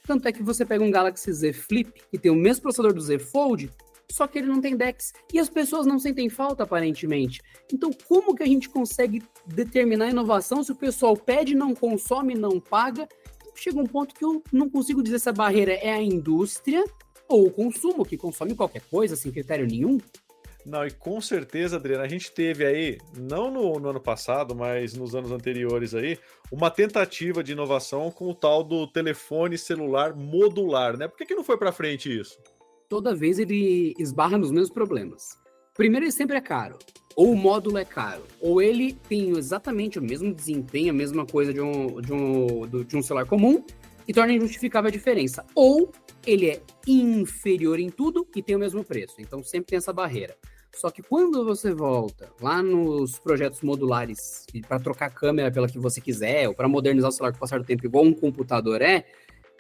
Tanto 0.09 0.27
é 0.27 0.33
que 0.33 0.43
você 0.43 0.65
pega 0.65 0.83
um 0.83 0.91
Galaxy 0.91 1.31
Z 1.31 1.53
Flip, 1.53 1.93
que 2.11 2.19
tem 2.19 2.33
o 2.33 2.35
mesmo 2.35 2.62
processador 2.62 2.95
do 2.95 3.00
Z 3.03 3.19
Fold, 3.19 3.71
só 4.11 4.27
que 4.27 4.38
ele 4.38 4.47
não 4.47 4.59
tem 4.59 4.75
DeX. 4.75 5.12
E 5.31 5.38
as 5.38 5.50
pessoas 5.50 5.85
não 5.85 5.99
sentem 5.99 6.31
falta, 6.31 6.62
aparentemente. 6.62 7.43
Então, 7.71 7.91
como 8.07 8.35
que 8.35 8.43
a 8.43 8.47
gente 8.47 8.71
consegue 8.71 9.23
determinar 9.45 10.07
a 10.07 10.11
inovação 10.11 10.65
se 10.65 10.73
o 10.73 10.75
pessoal 10.75 11.15
pede, 11.15 11.55
não 11.55 11.75
consome, 11.75 12.35
não 12.35 12.59
paga? 12.59 13.07
Chega 13.55 13.79
um 13.79 13.87
ponto 13.87 14.15
que 14.15 14.25
eu 14.25 14.43
não 14.50 14.71
consigo 14.71 15.03
dizer 15.03 15.19
se 15.19 15.29
a 15.29 15.33
barreira 15.33 15.75
é 15.75 15.93
a 15.93 16.03
indústria 16.03 16.83
ou 17.29 17.47
o 17.47 17.50
consumo, 17.50 18.07
que 18.07 18.17
consome 18.17 18.55
qualquer 18.55 18.81
coisa 18.91 19.15
sem 19.15 19.31
critério 19.31 19.67
nenhum. 19.67 19.99
Não, 20.69 20.87
e 20.87 20.91
com 20.91 21.19
certeza, 21.19 21.77
Adriana, 21.77 22.05
a 22.05 22.09
gente 22.09 22.31
teve 22.31 22.65
aí, 22.65 22.99
não 23.17 23.51
no, 23.51 23.81
no, 23.81 23.89
ano 23.89 24.01
passado, 24.01 24.55
mas 24.55 24.93
nos 24.93 25.15
anos 25.15 25.33
anteriores 25.33 25.95
aí, 25.95 26.19
uma 26.53 26.71
tentativa 26.71 27.43
de 27.43 27.53
inovação 27.53 28.11
com 28.11 28.29
o 28.29 28.35
tal 28.35 28.63
do 28.63 28.87
telefone 28.87 29.57
celular 29.57 30.15
modular, 30.15 30.99
né? 30.99 31.09
Por 31.09 31.17
que, 31.17 31.25
que 31.25 31.35
não 31.35 31.43
foi 31.43 31.57
para 31.57 31.73
frente 31.73 32.15
isso? 32.15 32.39
Toda 32.87 33.15
vez 33.15 33.39
ele 33.39 33.95
esbarra 33.99 34.37
nos 34.37 34.51
mesmos 34.51 34.71
problemas. 34.71 35.39
Primeiro, 35.75 36.05
ele 36.05 36.13
sempre 36.13 36.37
é 36.37 36.41
caro. 36.41 36.79
Ou 37.17 37.33
o 37.33 37.37
módulo 37.37 37.79
é 37.79 37.85
caro, 37.85 38.23
ou 38.39 38.61
ele 38.61 38.93
tem 38.93 39.31
exatamente 39.39 39.99
o 39.99 40.03
mesmo 40.03 40.35
desempenho, 40.35 40.91
a 40.91 40.97
mesma 40.97 41.25
coisa 41.25 41.53
de 41.53 41.63
um, 41.63 42.01
de 42.01 42.13
um, 42.13 42.85
de 42.85 42.97
um 42.97 43.03
celular 43.03 43.27
comum, 43.27 43.65
e 44.07 44.13
torna 44.13 44.35
injustificável 44.35 44.89
a 44.89 44.93
diferença. 44.93 45.45
Ou 45.55 45.91
ele 46.27 46.51
é 46.51 46.61
inferior 46.87 47.81
em 47.81 47.89
tudo 47.89 48.27
e 48.37 48.43
tem 48.43 48.55
o 48.55 48.59
mesmo 48.59 48.85
preço. 48.85 49.15
Então 49.19 49.43
sempre 49.43 49.69
tem 49.69 49.79
essa 49.79 49.93
barreira. 49.93 50.37
Só 50.75 50.91
que 50.91 51.03
quando 51.03 51.45
você 51.45 51.73
volta 51.73 52.31
lá 52.41 52.63
nos 52.63 53.19
projetos 53.19 53.63
modulares 53.63 54.47
para 54.67 54.79
trocar 54.79 55.07
a 55.07 55.11
câmera 55.11 55.51
pela 55.51 55.69
que 55.69 55.79
você 55.79 56.01
quiser, 56.01 56.49
ou 56.49 56.55
para 56.55 56.69
modernizar 56.69 57.11
o 57.11 57.13
celular 57.13 57.33
com 57.33 57.39
o 57.39 57.41
passar 57.41 57.59
do 57.59 57.65
tempo, 57.65 57.85
igual 57.85 58.05
um 58.05 58.15
computador 58.15 58.81
é, 58.81 59.05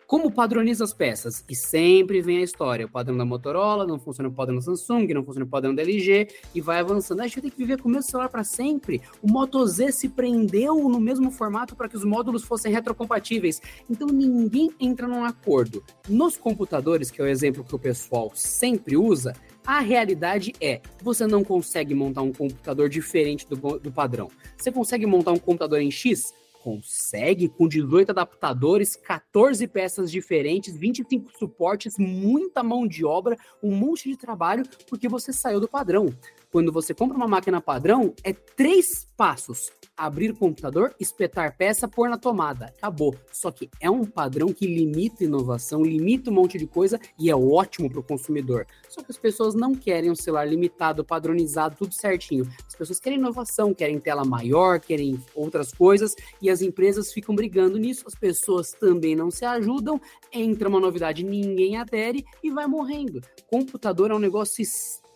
como 0.08 0.30
padroniza 0.30 0.84
as 0.84 0.94
peças? 0.94 1.44
E 1.50 1.54
sempre 1.54 2.22
vem 2.22 2.38
a 2.38 2.42
história. 2.42 2.86
O 2.86 2.88
padrão 2.88 3.14
da 3.14 3.26
Motorola, 3.26 3.86
não 3.86 3.98
funciona 3.98 4.30
o 4.30 4.32
padrão 4.32 4.56
da 4.56 4.62
Samsung, 4.62 5.06
não 5.12 5.22
funciona 5.22 5.44
o 5.44 5.48
padrão 5.48 5.74
da 5.74 5.82
LG, 5.82 6.28
e 6.54 6.62
vai 6.62 6.80
avançando. 6.80 7.20
A 7.20 7.26
gente 7.26 7.42
ter 7.42 7.50
que 7.50 7.58
viver 7.58 7.78
com 7.78 7.90
o 7.90 7.92
mesmo 7.92 8.10
celular 8.10 8.30
para 8.30 8.42
sempre. 8.42 9.02
O 9.22 9.30
Moto 9.30 9.66
Z 9.66 9.92
se 9.92 10.08
prendeu 10.08 10.88
no 10.88 10.98
mesmo 10.98 11.30
formato 11.30 11.76
para 11.76 11.90
que 11.90 11.96
os 11.98 12.04
módulos 12.04 12.42
fossem 12.42 12.72
retrocompatíveis. 12.72 13.60
Então 13.90 14.08
ninguém 14.08 14.70
entra 14.80 15.06
num 15.06 15.26
acordo. 15.26 15.84
Nos 16.08 16.38
computadores, 16.38 17.10
que 17.10 17.20
é 17.20 17.24
o 17.24 17.28
exemplo 17.28 17.62
que 17.62 17.74
o 17.74 17.78
pessoal 17.78 18.32
sempre 18.34 18.96
usa, 18.96 19.34
A 19.68 19.80
realidade 19.80 20.54
é, 20.62 20.80
você 21.02 21.26
não 21.26 21.44
consegue 21.44 21.94
montar 21.94 22.22
um 22.22 22.32
computador 22.32 22.88
diferente 22.88 23.46
do, 23.46 23.78
do 23.78 23.92
padrão. 23.92 24.30
Você 24.56 24.72
consegue 24.72 25.04
montar 25.04 25.32
um 25.32 25.38
computador 25.38 25.78
em 25.82 25.90
X? 25.90 26.32
Consegue, 26.62 27.50
com 27.50 27.68
18 27.68 28.08
adaptadores, 28.08 28.96
14 28.96 29.68
peças 29.68 30.10
diferentes, 30.10 30.74
25 30.74 31.30
suportes, 31.38 31.98
muita 31.98 32.62
mão 32.62 32.88
de 32.88 33.04
obra, 33.04 33.36
um 33.62 33.70
monte 33.74 34.08
de 34.08 34.16
trabalho, 34.16 34.64
porque 34.88 35.06
você 35.06 35.34
saiu 35.34 35.60
do 35.60 35.68
padrão. 35.68 36.14
Quando 36.50 36.72
você 36.72 36.94
compra 36.94 37.16
uma 37.16 37.28
máquina 37.28 37.60
padrão, 37.60 38.14
é 38.24 38.32
três 38.32 39.06
passos: 39.16 39.70
abrir 39.94 40.30
o 40.30 40.36
computador, 40.36 40.94
espetar 40.98 41.54
peça, 41.58 41.86
pôr 41.86 42.08
na 42.08 42.16
tomada. 42.16 42.72
Acabou. 42.78 43.14
Só 43.30 43.50
que 43.50 43.68
é 43.80 43.90
um 43.90 44.04
padrão 44.04 44.52
que 44.52 44.66
limita 44.66 45.24
inovação, 45.24 45.82
limita 45.82 46.30
um 46.30 46.34
monte 46.34 46.56
de 46.56 46.66
coisa 46.66 46.98
e 47.18 47.28
é 47.28 47.36
ótimo 47.36 47.90
para 47.90 48.00
o 48.00 48.02
consumidor. 48.02 48.66
Só 48.88 49.02
que 49.02 49.10
as 49.10 49.18
pessoas 49.18 49.54
não 49.54 49.74
querem 49.74 50.10
um 50.10 50.14
celular 50.14 50.48
limitado, 50.48 51.04
padronizado, 51.04 51.76
tudo 51.76 51.92
certinho. 51.92 52.48
As 52.66 52.74
pessoas 52.74 52.98
querem 52.98 53.18
inovação, 53.18 53.74
querem 53.74 54.00
tela 54.00 54.24
maior, 54.24 54.80
querem 54.80 55.22
outras 55.34 55.70
coisas 55.72 56.14
e 56.40 56.48
as 56.48 56.62
empresas 56.62 57.12
ficam 57.12 57.34
brigando 57.34 57.76
nisso. 57.76 58.04
As 58.06 58.14
pessoas 58.14 58.72
também 58.72 59.14
não 59.14 59.30
se 59.30 59.44
ajudam. 59.44 60.00
Entra 60.32 60.68
uma 60.68 60.80
novidade, 60.80 61.22
ninguém 61.22 61.76
adere 61.76 62.24
e 62.42 62.50
vai 62.50 62.66
morrendo. 62.66 63.20
Computador 63.50 64.10
é 64.10 64.14
um 64.14 64.18
negócio 64.18 64.62
extremamente 64.62 65.07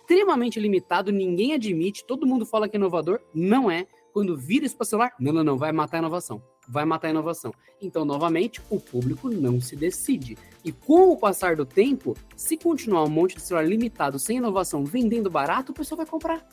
limitado, 0.60 1.12
ninguém 1.12 1.52
admite, 1.52 2.04
todo 2.06 2.26
mundo 2.26 2.46
fala 2.46 2.68
que 2.68 2.76
é 2.76 2.78
inovador, 2.78 3.20
não 3.34 3.70
é. 3.70 3.86
Quando 4.12 4.36
vira 4.36 4.66
isso 4.66 4.76
para 4.76 4.84
celular, 4.84 5.14
não, 5.18 5.32
não, 5.32 5.42
não, 5.42 5.56
vai 5.56 5.72
matar 5.72 5.96
a 5.96 6.00
inovação. 6.00 6.42
Vai 6.68 6.84
matar 6.84 7.08
a 7.08 7.10
inovação. 7.10 7.52
Então, 7.80 8.04
novamente, 8.04 8.60
o 8.70 8.78
público 8.78 9.30
não 9.30 9.60
se 9.60 9.74
decide. 9.74 10.36
E 10.64 10.70
com 10.70 11.10
o 11.10 11.16
passar 11.16 11.56
do 11.56 11.64
tempo, 11.64 12.14
se 12.36 12.56
continuar 12.56 13.04
um 13.04 13.10
monte 13.10 13.36
de 13.36 13.42
celular 13.42 13.66
limitado, 13.66 14.18
sem 14.18 14.36
inovação, 14.36 14.84
vendendo 14.84 15.30
barato, 15.30 15.72
o 15.72 15.74
pessoal 15.74 15.96
vai 15.96 16.06
comprar. 16.06 16.46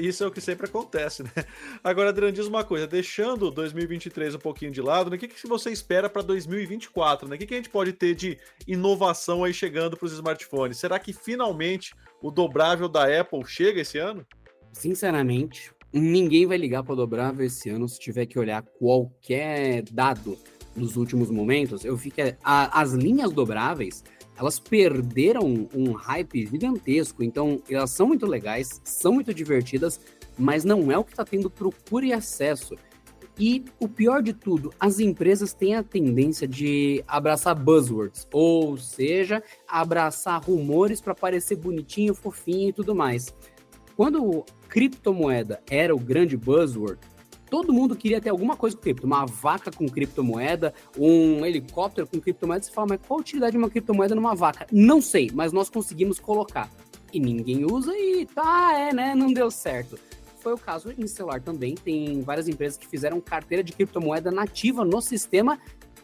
Isso 0.00 0.22
é 0.22 0.26
o 0.26 0.30
que 0.30 0.40
sempre 0.40 0.66
acontece, 0.66 1.22
né? 1.22 1.30
Agora, 1.82 2.10
Adriano, 2.10 2.32
diz 2.32 2.46
uma 2.46 2.64
coisa, 2.64 2.86
deixando 2.86 3.50
2023 3.50 4.34
um 4.34 4.38
pouquinho 4.38 4.70
de 4.70 4.80
lado, 4.80 5.10
né? 5.10 5.16
o 5.16 5.18
que, 5.18 5.28
que 5.28 5.46
você 5.46 5.70
espera 5.70 6.08
para 6.08 6.22
2024? 6.22 7.28
Né? 7.28 7.36
O 7.36 7.38
que, 7.38 7.46
que 7.46 7.54
a 7.54 7.56
gente 7.56 7.70
pode 7.70 7.92
ter 7.92 8.14
de 8.14 8.38
inovação 8.66 9.44
aí 9.44 9.52
chegando 9.52 9.96
para 9.96 10.06
os 10.06 10.12
smartphones? 10.12 10.78
Será 10.78 10.98
que 10.98 11.12
finalmente 11.12 11.94
o 12.20 12.30
dobrável 12.30 12.88
da 12.88 13.20
Apple 13.20 13.44
chega 13.46 13.80
esse 13.80 13.98
ano? 13.98 14.24
Sinceramente, 14.72 15.72
ninguém 15.92 16.46
vai 16.46 16.56
ligar 16.56 16.82
para 16.82 16.92
o 16.92 16.96
dobrável 16.96 17.44
esse 17.44 17.68
ano 17.68 17.88
se 17.88 17.98
tiver 17.98 18.26
que 18.26 18.38
olhar 18.38 18.62
qualquer 18.62 19.82
dado 19.90 20.38
nos 20.74 20.96
últimos 20.96 21.30
momentos. 21.30 21.84
Eu 21.84 21.98
que 21.98 22.36
a, 22.42 22.80
as 22.80 22.92
linhas 22.92 23.32
dobráveis 23.32 24.02
elas 24.36 24.58
perderam 24.58 25.68
um 25.74 25.92
hype 25.92 26.46
gigantesco. 26.46 27.22
Então, 27.22 27.60
elas 27.68 27.90
são 27.90 28.06
muito 28.06 28.26
legais, 28.26 28.80
são 28.84 29.12
muito 29.12 29.32
divertidas, 29.32 30.00
mas 30.38 30.64
não 30.64 30.90
é 30.90 30.98
o 30.98 31.04
que 31.04 31.12
está 31.12 31.24
tendo 31.24 31.50
procura 31.50 32.06
e 32.06 32.12
acesso. 32.12 32.74
E 33.38 33.64
o 33.80 33.88
pior 33.88 34.22
de 34.22 34.32
tudo, 34.32 34.72
as 34.78 35.00
empresas 35.00 35.54
têm 35.54 35.74
a 35.74 35.82
tendência 35.82 36.46
de 36.46 37.02
abraçar 37.08 37.54
buzzwords, 37.54 38.28
ou 38.30 38.76
seja, 38.76 39.42
abraçar 39.66 40.42
rumores 40.42 41.00
para 41.00 41.14
parecer 41.14 41.56
bonitinho, 41.56 42.14
fofinho 42.14 42.68
e 42.68 42.72
tudo 42.72 42.94
mais. 42.94 43.34
Quando 43.96 44.44
criptomoeda 44.68 45.62
era 45.70 45.94
o 45.94 45.98
grande 45.98 46.36
buzzword, 46.36 46.98
todo 47.52 47.70
mundo 47.70 47.94
queria 47.94 48.18
ter 48.18 48.30
alguma 48.30 48.56
coisa 48.56 48.74
com 48.74 48.82
cripto, 48.82 49.06
uma 49.06 49.26
vaca 49.26 49.70
com 49.70 49.86
criptomoeda, 49.86 50.72
um 50.98 51.44
helicóptero 51.44 52.06
com 52.06 52.18
criptomoeda. 52.18 52.64
Você 52.64 52.72
fala, 52.72 52.86
mas 52.88 53.00
qual 53.06 53.18
a 53.18 53.20
utilidade 53.20 53.52
de 53.52 53.58
uma 53.58 53.68
criptomoeda 53.68 54.14
numa 54.14 54.34
vaca? 54.34 54.66
Não 54.72 55.02
sei, 55.02 55.30
mas 55.34 55.52
nós 55.52 55.68
conseguimos 55.68 56.18
colocar. 56.18 56.70
E 57.12 57.20
ninguém 57.20 57.66
usa 57.70 57.94
e 57.94 58.24
tá, 58.24 58.72
é, 58.72 58.94
né? 58.94 59.14
Não 59.14 59.30
deu 59.30 59.50
certo. 59.50 59.98
Foi 60.40 60.54
o 60.54 60.56
caso 60.56 60.94
em 60.96 61.06
celular 61.06 61.42
também. 61.42 61.74
Tem 61.74 62.22
várias 62.22 62.48
empresas 62.48 62.78
que 62.78 62.88
fizeram 62.88 63.20
carteira 63.20 63.62
de 63.62 63.74
criptomoeda 63.74 64.30
nativa 64.30 64.82
no 64.82 65.02
sistema 65.02 65.58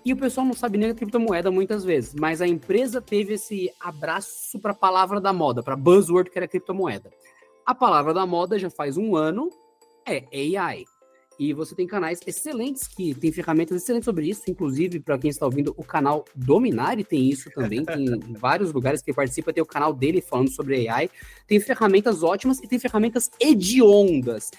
e 0.05 0.13
o 0.13 0.19
pessoal 0.19 0.47
não 0.47 0.53
sabe 0.53 0.77
nem 0.77 0.91
a 0.91 0.95
criptomoeda 0.95 1.51
muitas 1.51 1.83
vezes, 1.83 2.15
mas 2.15 2.43
a 2.43 2.47
empresa 2.47 3.01
teve 3.01 3.35
esse 3.35 3.73
abraço 3.81 4.59
para 4.59 4.73
a 4.73 4.75
palavra 4.75 5.19
da 5.19 5.33
moda, 5.33 5.63
para 5.63 5.75
buzzword 5.75 6.31
que 6.31 6.39
era 6.39 6.47
criptomoeda. 6.47 7.11
A 7.65 7.75
palavra 7.75 8.13
da 8.13 8.27
moda 8.27 8.59
já 8.59 8.69
faz 8.69 8.99
um 8.99 9.17
ano 9.17 9.49
é 10.07 10.25
AI. 10.59 10.85
E 11.39 11.53
você 11.53 11.73
tem 11.73 11.87
canais 11.87 12.21
excelentes 12.27 12.89
que 12.89 13.15
tem 13.15 13.31
ferramentas 13.31 13.81
excelentes 13.81 14.07
sobre 14.07 14.29
isso, 14.29 14.43
inclusive 14.49 14.99
para 14.99 15.17
quem 15.17 15.31
está 15.31 15.47
ouvindo 15.47 15.73
o 15.77 15.85
canal 15.85 16.25
Dominari 16.35 17.05
tem 17.05 17.31
isso 17.31 17.49
também, 17.51 17.85
tem 17.85 18.07
vários 18.37 18.73
lugares 18.73 19.03
que 19.03 19.13
participa, 19.13 19.53
tem 19.53 19.63
o 19.63 19.67
canal 19.67 19.93
dele 19.93 20.21
falando 20.21 20.51
sobre 20.51 20.89
AI, 20.89 21.09
tem 21.47 21.61
ferramentas 21.61 22.25
ótimas 22.25 22.59
e 22.59 22.67
tem 22.67 22.79
ferramentas 22.79 23.31
hediondas, 23.39 24.51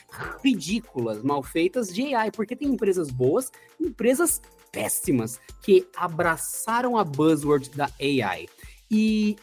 ridículas, 0.41 1.21
mal 1.21 1.43
feitas 1.43 1.93
de 1.93 2.15
AI, 2.15 2.31
porque 2.31 2.55
tem 2.55 2.69
empresas 2.69 3.11
boas, 3.11 3.51
empresas 3.79 4.41
péssimas 4.71 5.39
que 5.61 5.85
abraçaram 5.97 6.97
a 6.97 7.03
buzzword 7.03 7.71
da 7.71 7.89
AI. 7.99 8.47
E 8.89 9.35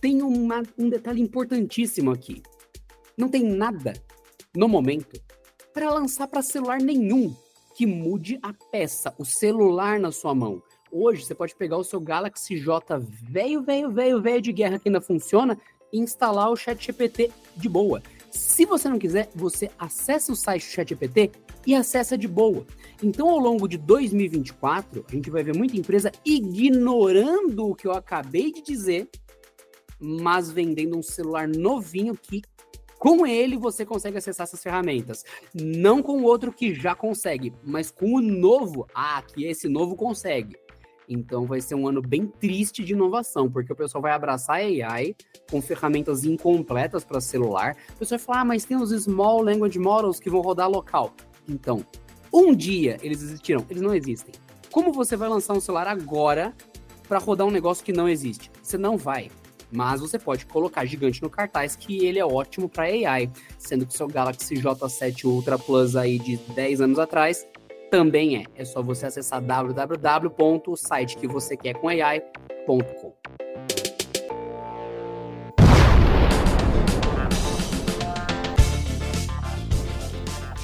tem 0.00 0.22
uma, 0.22 0.62
um 0.78 0.88
detalhe 0.88 1.20
importantíssimo 1.20 2.12
aqui. 2.12 2.42
Não 3.16 3.28
tem 3.28 3.42
nada 3.42 3.94
no 4.54 4.68
momento 4.68 5.20
para 5.76 5.92
lançar 5.92 6.26
para 6.26 6.40
celular 6.40 6.80
nenhum 6.80 7.36
que 7.74 7.84
mude 7.84 8.38
a 8.40 8.50
peça, 8.72 9.14
o 9.18 9.26
celular 9.26 10.00
na 10.00 10.10
sua 10.10 10.34
mão. 10.34 10.62
Hoje 10.90 11.22
você 11.22 11.34
pode 11.34 11.54
pegar 11.54 11.76
o 11.76 11.84
seu 11.84 12.00
Galaxy 12.00 12.56
J 12.56 12.98
velho, 12.98 13.60
velho, 13.60 13.90
velho, 13.90 14.22
velho 14.22 14.40
de 14.40 14.52
guerra 14.54 14.78
que 14.78 14.88
ainda 14.88 15.02
funciona 15.02 15.58
e 15.92 15.98
instalar 15.98 16.50
o 16.50 16.56
ChatGPT 16.56 17.30
de 17.54 17.68
boa. 17.68 18.02
Se 18.30 18.64
você 18.64 18.88
não 18.88 18.98
quiser, 18.98 19.28
você 19.34 19.70
acessa 19.78 20.32
o 20.32 20.34
site 20.34 20.66
do 20.66 20.70
ChatGPT 20.70 21.30
e 21.66 21.74
acessa 21.74 22.16
de 22.16 22.26
boa. 22.26 22.66
Então, 23.02 23.28
ao 23.28 23.38
longo 23.38 23.68
de 23.68 23.76
2024, 23.76 25.04
a 25.06 25.14
gente 25.14 25.28
vai 25.28 25.42
ver 25.42 25.54
muita 25.54 25.76
empresa 25.76 26.10
ignorando 26.24 27.68
o 27.68 27.74
que 27.74 27.86
eu 27.86 27.92
acabei 27.92 28.50
de 28.50 28.62
dizer, 28.62 29.10
mas 30.00 30.50
vendendo 30.50 30.96
um 30.96 31.02
celular 31.02 31.46
novinho 31.46 32.16
que 32.16 32.40
com 32.98 33.26
ele 33.26 33.56
você 33.56 33.84
consegue 33.84 34.18
acessar 34.18 34.44
essas 34.44 34.62
ferramentas. 34.62 35.24
Não 35.54 36.02
com 36.02 36.18
o 36.18 36.24
outro 36.24 36.52
que 36.52 36.74
já 36.74 36.94
consegue, 36.94 37.52
mas 37.62 37.90
com 37.90 38.14
o 38.14 38.20
novo, 38.20 38.86
ah, 38.94 39.22
que 39.22 39.44
esse 39.44 39.68
novo 39.68 39.96
consegue. 39.96 40.56
Então 41.08 41.46
vai 41.46 41.60
ser 41.60 41.74
um 41.74 41.86
ano 41.86 42.02
bem 42.02 42.26
triste 42.26 42.84
de 42.84 42.92
inovação, 42.92 43.50
porque 43.50 43.72
o 43.72 43.76
pessoal 43.76 44.02
vai 44.02 44.12
abraçar 44.12 44.56
a 44.56 44.58
AI 44.58 45.14
com 45.50 45.62
ferramentas 45.62 46.24
incompletas 46.24 47.04
para 47.04 47.20
celular. 47.20 47.76
O 47.94 47.98
pessoal 47.98 48.18
vai 48.18 48.26
falar, 48.26 48.40
ah, 48.40 48.44
mas 48.44 48.64
tem 48.64 48.76
os 48.76 48.90
Small 48.90 49.42
Language 49.42 49.78
Models 49.78 50.18
que 50.18 50.30
vão 50.30 50.40
rodar 50.40 50.68
local. 50.68 51.12
Então, 51.48 51.84
um 52.32 52.54
dia 52.54 52.98
eles 53.02 53.22
existirão, 53.22 53.64
eles 53.70 53.82
não 53.82 53.94
existem. 53.94 54.34
Como 54.72 54.92
você 54.92 55.16
vai 55.16 55.28
lançar 55.28 55.54
um 55.54 55.60
celular 55.60 55.86
agora 55.86 56.52
para 57.08 57.18
rodar 57.18 57.46
um 57.46 57.50
negócio 57.50 57.84
que 57.84 57.92
não 57.92 58.08
existe? 58.08 58.50
Você 58.62 58.76
não 58.76 58.96
vai. 58.96 59.30
Mas 59.70 60.00
você 60.00 60.18
pode 60.18 60.46
colocar 60.46 60.84
gigante 60.84 61.22
no 61.22 61.30
cartaz 61.30 61.76
que 61.76 62.04
ele 62.04 62.18
é 62.18 62.24
ótimo 62.24 62.68
para 62.68 62.84
AI, 62.84 63.30
sendo 63.58 63.86
que 63.86 63.92
seu 63.92 64.06
Galaxy 64.06 64.54
J7 64.54 65.24
Ultra 65.24 65.58
Plus 65.58 65.96
aí 65.96 66.18
de 66.18 66.36
10 66.36 66.80
anos 66.80 66.98
atrás 66.98 67.46
também 67.90 68.36
é. 68.36 68.44
É 68.54 68.64
só 68.64 68.82
você 68.82 69.06
acessar 69.06 69.40
www.site 69.40 71.16
que 71.16 71.26
você 71.26 71.56
quer 71.56 71.74
com 71.74 71.88
AI.com. 71.88 73.14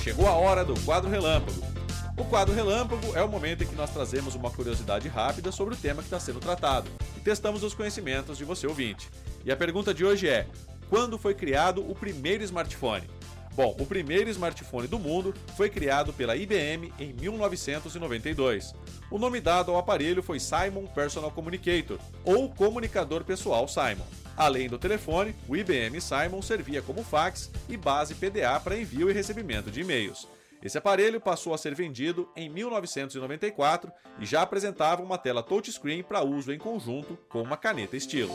Chegou 0.03 0.27
a 0.27 0.33
hora 0.33 0.65
do 0.65 0.79
quadro 0.81 1.09
relâmpago 1.09 1.73
o 2.17 2.25
quadro 2.25 2.55
Relâmpago 2.55 3.17
é 3.17 3.23
o 3.23 3.29
momento 3.29 3.65
em 3.65 3.67
que 3.67 3.75
nós 3.75 3.91
trazemos 3.91 4.35
uma 4.35 4.51
curiosidade 4.51 5.09
rápida 5.09 5.51
sobre 5.51 5.75
o 5.75 5.77
tema 5.77 6.03
que 6.03 6.07
está 6.07 6.21
sendo 6.21 6.41
tratado 6.41 6.89
testamos 7.23 7.63
os 7.63 7.75
conhecimentos 7.75 8.39
de 8.39 8.45
você 8.45 8.67
ouvinte. 8.67 9.09
E 9.45 9.51
a 9.51 9.57
pergunta 9.57 9.95
de 9.95 10.05
hoje 10.05 10.29
é: 10.29 10.47
quando 10.89 11.19
foi 11.19 11.35
criado 11.35 11.89
o 11.89 11.95
primeiro 11.95 12.45
smartphone? 12.45 13.09
Bom, 13.55 13.77
o 13.79 13.85
primeiro 13.85 14.31
smartphone 14.31 14.89
do 14.89 14.99
mundo 14.99 15.35
foi 15.57 15.69
criado 15.69 16.13
pela 16.13 16.35
IBM 16.35 16.93
em 16.99 17.13
1992. 17.13 18.75
O 19.11 19.19
nome 19.19 19.41
dado 19.41 19.71
ao 19.71 19.77
aparelho 19.77 20.23
foi 20.23 20.41
Simon 20.41 20.87
Personal 20.87 21.31
Communicator, 21.31 21.99
ou 22.25 22.49
comunicador 22.49 23.25
pessoal 23.25 23.69
Simon. 23.69 24.07
Além 24.35 24.69
do 24.69 24.79
telefone, 24.79 25.35
o 25.47 25.55
IBM 25.55 26.01
Simon 26.01 26.41
servia 26.41 26.81
como 26.81 27.05
fax 27.05 27.51
e 27.69 27.77
base 27.77 28.15
PDA 28.15 28.59
para 28.59 28.79
envio 28.79 29.11
e 29.11 29.13
recebimento 29.13 29.71
de 29.71 29.83
e-mails. 29.83 30.27
Esse 30.63 30.79
aparelho 30.79 31.21
passou 31.21 31.53
a 31.53 31.59
ser 31.59 31.75
vendido 31.75 32.29
em 32.37 32.49
1994 32.49 33.91
e 34.21 34.25
já 34.25 34.43
apresentava 34.43 35.03
uma 35.03 35.19
tela 35.19 35.43
touchscreen 35.43 36.05
para 36.05 36.23
uso 36.23 36.53
em 36.53 36.59
conjunto 36.59 37.19
com 37.29 37.43
uma 37.43 37.57
caneta 37.57 37.97
estilo. 37.97 38.33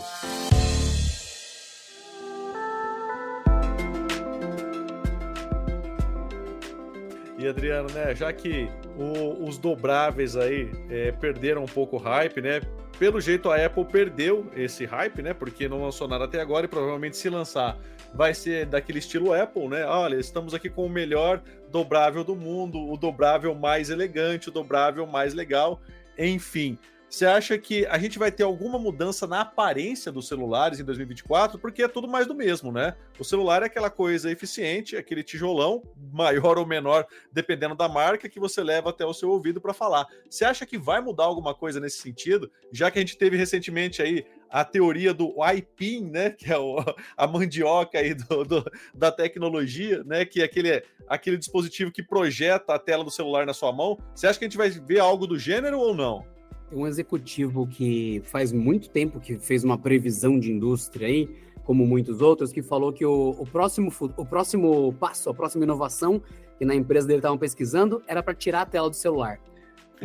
E 7.38 7.48
Adriano, 7.48 7.90
né, 7.94 8.14
já 8.14 8.34
que 8.34 8.68
o, 8.98 9.48
os 9.48 9.58
dobráveis 9.58 10.36
aí 10.36 10.70
é, 10.90 11.14
perderam 11.14 11.64
um 11.64 11.68
pouco 11.68 11.96
o 11.96 12.00
hype, 12.00 12.42
né? 12.42 12.60
Pelo 13.00 13.22
jeito 13.22 13.52
a 13.52 13.64
Apple 13.64 13.86
perdeu 13.86 14.50
esse 14.56 14.84
hype, 14.86 15.22
né? 15.22 15.34
Porque 15.34 15.70
não 15.70 15.84
lançou 15.84 16.08
nada 16.08 16.26
até 16.26 16.42
agora 16.42 16.66
e 16.66 16.70
provavelmente 16.70 17.16
se 17.16 17.30
lançar 17.30 17.78
vai 18.14 18.34
ser 18.34 18.66
daquele 18.66 18.98
estilo 18.98 19.34
Apple, 19.34 19.68
né? 19.68 19.86
Olha, 19.86 20.16
estamos 20.16 20.54
aqui 20.54 20.70
com 20.70 20.86
o 20.86 20.90
melhor 20.90 21.42
dobrável 21.72 22.24
do 22.24 22.36
mundo, 22.36 22.80
o 22.90 22.98
dobrável 22.98 23.54
mais 23.54 23.92
elegante, 23.92 24.50
o 24.50 24.52
dobrável 24.52 25.06
mais 25.06 25.36
legal, 25.36 25.80
enfim. 26.18 26.78
Você 27.10 27.26
acha 27.26 27.58
que 27.58 27.86
a 27.86 27.98
gente 27.98 28.20
vai 28.20 28.30
ter 28.30 28.44
alguma 28.44 28.78
mudança 28.78 29.26
na 29.26 29.40
aparência 29.40 30.12
dos 30.12 30.28
celulares 30.28 30.78
em 30.78 30.84
2024? 30.84 31.58
Porque 31.58 31.82
é 31.84 31.88
tudo 31.88 32.06
mais 32.06 32.28
do 32.28 32.36
mesmo, 32.36 32.70
né? 32.70 32.98
O 33.18 33.24
celular 33.24 33.64
é 33.64 33.68
aquela 33.68 33.90
coisa 33.90 34.30
eficiente, 34.30 34.98
aquele 34.98 35.24
tijolão, 35.24 35.82
maior 36.12 36.58
ou 36.58 36.66
menor, 36.66 37.08
dependendo 37.32 37.76
da 37.76 37.88
marca, 37.88 38.28
que 38.28 38.42
você 38.42 38.62
leva 38.62 38.90
até 38.90 39.06
o 39.06 39.14
seu 39.14 39.30
ouvido 39.30 39.62
para 39.62 39.74
falar. 39.74 40.06
Você 40.30 40.44
acha 40.44 40.66
que 40.66 40.78
vai 40.78 41.00
mudar 41.00 41.24
alguma 41.24 41.56
coisa 41.56 41.80
nesse 41.80 42.00
sentido? 42.00 42.52
Já 42.74 42.92
que 42.92 43.00
a 43.00 43.02
gente 43.02 43.18
teve 43.18 43.38
recentemente 43.38 44.02
aí 44.02 44.26
a 44.50 44.66
teoria 44.66 45.14
do 45.14 45.34
iPin, 45.46 46.10
né? 46.12 46.32
Que 46.38 46.52
é 46.52 46.58
o, 46.58 46.78
a 47.16 47.26
mandioca 47.26 48.00
aí 48.00 48.14
do, 48.14 48.44
do, 48.44 48.72
da 48.94 49.14
tecnologia, 49.14 50.04
né? 50.04 50.26
Que 50.26 50.42
é 50.42 50.44
aquele, 50.44 50.84
aquele 51.08 51.38
dispositivo 51.38 51.90
que 51.90 52.04
projeta 52.04 52.76
a 52.76 52.80
tela 52.80 53.04
do 53.04 53.10
celular 53.10 53.46
na 53.46 53.54
sua 53.54 53.72
mão. 53.72 53.98
Você 54.14 54.28
acha 54.28 54.38
que 54.38 54.44
a 54.44 54.48
gente 54.48 54.58
vai 54.58 54.70
ver 54.70 55.00
algo 55.00 55.26
do 55.26 55.40
gênero 55.40 55.80
ou 55.80 55.96
não? 55.96 56.37
Um 56.72 56.86
executivo 56.86 57.66
que 57.66 58.22
faz 58.26 58.52
muito 58.52 58.90
tempo 58.90 59.20
que 59.20 59.38
fez 59.38 59.64
uma 59.64 59.78
previsão 59.78 60.40
de 60.40 60.52
indústria 60.52 61.08
aí, 61.08 61.30
como 61.64 61.86
muitos 61.86 62.22
outros, 62.22 62.52
que 62.52 62.62
falou 62.62 62.92
que 62.94 63.06
o, 63.06 63.36
o 63.38 63.46
próximo, 63.46 63.92
o 64.18 64.26
próximo 64.26 64.94
passo, 64.94 65.30
a 65.30 65.34
próxima 65.34 65.64
inovação 65.64 66.22
que 66.58 66.66
na 66.66 66.76
empresa 66.76 67.08
dele 67.08 67.20
estavam 67.20 67.38
pesquisando 67.38 68.02
era 68.08 68.24
para 68.24 68.34
tirar 68.34 68.62
a 68.62 68.66
tela 68.66 68.90
do 68.90 68.96
celular. 68.96 69.40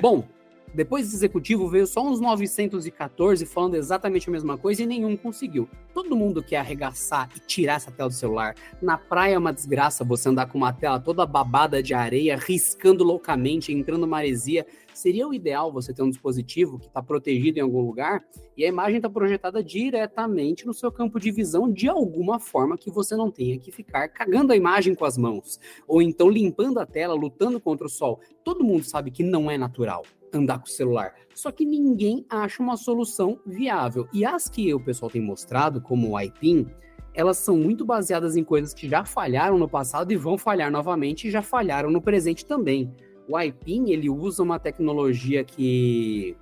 Bom, 0.01 0.25
depois 0.75 1.05
desse 1.05 1.17
executivo 1.17 1.69
veio 1.69 1.87
só 1.87 2.03
uns 2.03 2.19
914 2.19 3.45
falando 3.45 3.75
exatamente 3.75 4.29
a 4.29 4.33
mesma 4.33 4.57
coisa 4.57 4.83
e 4.83 4.87
nenhum 4.87 5.17
conseguiu. 5.19 5.69
Todo 5.93 6.17
mundo 6.17 6.43
quer 6.43 6.57
arregaçar 6.57 7.29
e 7.37 7.41
tirar 7.41 7.75
essa 7.75 7.91
tela 7.91 8.09
do 8.09 8.15
celular. 8.15 8.55
Na 8.81 8.97
praia 8.97 9.35
é 9.35 9.39
uma 9.39 9.53
desgraça 9.53 10.03
você 10.03 10.31
andar 10.31 10.47
com 10.47 10.57
uma 10.57 10.73
tela 10.73 10.99
toda 10.99 11.27
babada 11.27 11.83
de 11.83 11.93
areia, 11.93 12.39
riscando 12.39 13.05
loucamente, 13.05 13.71
entrando 13.71 14.07
maresia. 14.07 14.67
Seria 14.95 15.29
o 15.29 15.35
ideal 15.35 15.71
você 15.71 15.93
ter 15.93 16.03
um 16.03 16.09
dispositivo 16.09 16.79
que 16.79 16.87
está 16.87 17.03
protegido 17.03 17.59
em 17.59 17.63
algum 17.63 17.83
lugar 17.83 18.25
e 18.57 18.65
a 18.65 18.69
imagem 18.69 18.97
está 18.97 19.11
projetada 19.11 19.63
diretamente 19.63 20.67
no 20.67 20.73
seu 20.73 20.91
campo 20.91 21.21
de 21.21 21.31
visão 21.31 21.71
de 21.71 21.87
alguma 21.87 22.41
forma 22.41 22.79
que 22.79 22.91
você 22.91 23.15
não 23.15 23.31
tenha 23.31 23.59
que 23.59 23.71
ficar 23.71 24.09
cagando 24.09 24.55
a 24.55 24.57
imagem 24.57 24.95
com 24.95 25.05
as 25.05 25.19
mãos 25.19 25.61
ou 25.87 26.01
então 26.01 26.31
limpando 26.31 26.79
a 26.79 26.87
tela, 26.87 27.15
lutando 27.15 27.61
contra 27.61 27.87
o 27.87 27.91
sol. 27.91 28.21
Todo 28.43 28.65
mundo 28.65 28.85
sabe 28.85 29.11
que 29.11 29.23
não 29.23 29.51
é 29.51 29.59
natural 29.59 30.03
andar 30.33 30.59
com 30.59 30.67
o 30.67 30.71
celular. 30.71 31.15
Só 31.35 31.51
que 31.51 31.65
ninguém 31.65 32.25
acha 32.29 32.63
uma 32.63 32.77
solução 32.77 33.39
viável. 33.47 34.09
E 34.13 34.25
as 34.25 34.49
que 34.49 34.73
o 34.73 34.81
pessoal 34.81 35.11
tem 35.11 35.21
mostrado, 35.21 35.81
como 35.81 36.11
o 36.11 36.21
iPin, 36.21 36.67
elas 37.15 37.39
são 37.39 37.57
muito 37.57 37.85
baseadas 37.85 38.37
em 38.37 38.45
coisas 38.45 38.73
que 38.73 38.89
já 38.89 39.05
falharam 39.05 39.59
no 39.59 39.69
passado 39.69 40.13
e 40.13 40.17
vão 40.17 40.39
falhar 40.39 40.71
novamente 40.71 41.29
e 41.29 41.31
já 41.31 41.43
falharam 41.43 41.91
no 41.91 42.01
presente 42.01 42.47
também. 42.47 42.93
O 43.29 43.39
iPin, 43.39 43.91
ele 43.91 44.09
usa 44.09 44.43
uma 44.43 44.59
tecnologia 44.59 45.45
que 45.45 46.37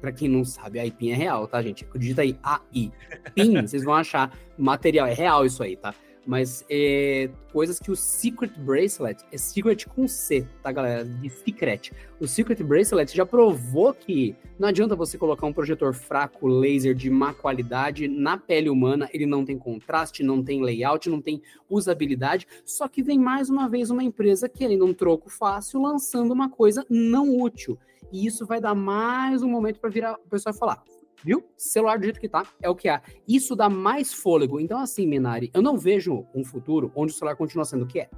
para 0.00 0.12
quem 0.12 0.28
não 0.28 0.44
sabe, 0.44 0.78
a 0.78 0.86
IPIN 0.86 1.10
é 1.10 1.14
real, 1.14 1.48
tá, 1.48 1.60
gente? 1.62 1.86
Digita 1.96 2.22
aí 2.22 2.38
AI. 2.42 2.92
PIN, 3.34 3.62
vocês 3.62 3.82
vão 3.82 3.94
achar 3.94 4.30
material, 4.56 5.06
é 5.06 5.14
real 5.14 5.44
isso 5.44 5.62
aí, 5.62 5.76
tá? 5.76 5.94
Mas 6.26 6.64
é, 6.68 7.30
coisas 7.52 7.78
que 7.78 7.90
o 7.90 7.96
Secret 7.96 8.50
Bracelet, 8.58 9.24
é 9.30 9.38
Secret 9.38 9.86
com 9.86 10.08
C, 10.08 10.46
tá, 10.62 10.72
galera? 10.72 11.04
De 11.04 11.30
Secret. 11.30 11.92
O 12.18 12.26
Secret 12.26 12.62
Bracelet 12.64 13.16
já 13.16 13.24
provou 13.24 13.94
que 13.94 14.34
não 14.58 14.68
adianta 14.68 14.96
você 14.96 15.16
colocar 15.16 15.46
um 15.46 15.52
projetor 15.52 15.94
fraco, 15.94 16.48
laser 16.48 16.94
de 16.94 17.08
má 17.08 17.32
qualidade 17.32 18.08
na 18.08 18.36
pele 18.36 18.68
humana, 18.68 19.08
ele 19.12 19.26
não 19.26 19.44
tem 19.44 19.56
contraste, 19.56 20.22
não 20.22 20.42
tem 20.42 20.62
layout, 20.62 21.08
não 21.08 21.20
tem 21.20 21.40
usabilidade, 21.70 22.46
só 22.64 22.88
que 22.88 23.02
vem 23.02 23.18
mais 23.18 23.48
uma 23.48 23.68
vez 23.68 23.90
uma 23.90 24.02
empresa 24.02 24.48
querendo 24.48 24.84
um 24.84 24.94
troco 24.94 25.30
fácil, 25.30 25.82
lançando 25.82 26.32
uma 26.32 26.48
coisa 26.48 26.84
não 26.90 27.38
útil. 27.38 27.78
E 28.12 28.26
isso 28.26 28.46
vai 28.46 28.60
dar 28.60 28.74
mais 28.74 29.42
um 29.42 29.48
momento 29.48 29.80
para 29.80 29.90
virar 29.90 30.14
o 30.14 30.28
pessoal 30.28 30.54
falar: 30.54 30.82
viu? 31.26 31.44
Celular 31.56 31.98
do 31.98 32.04
jeito 32.04 32.20
que 32.20 32.28
tá, 32.28 32.46
é 32.62 32.70
o 32.70 32.76
que 32.76 32.88
há. 32.88 33.02
Isso 33.26 33.56
dá 33.56 33.68
mais 33.68 34.14
fôlego. 34.14 34.60
Então, 34.60 34.78
assim, 34.78 35.08
Minari, 35.08 35.50
eu 35.52 35.60
não 35.60 35.76
vejo 35.76 36.24
um 36.32 36.44
futuro 36.44 36.92
onde 36.94 37.12
o 37.12 37.16
celular 37.16 37.34
continua 37.34 37.64
sendo 37.64 37.82
o 37.82 37.86
que 37.86 37.98
é. 37.98 38.08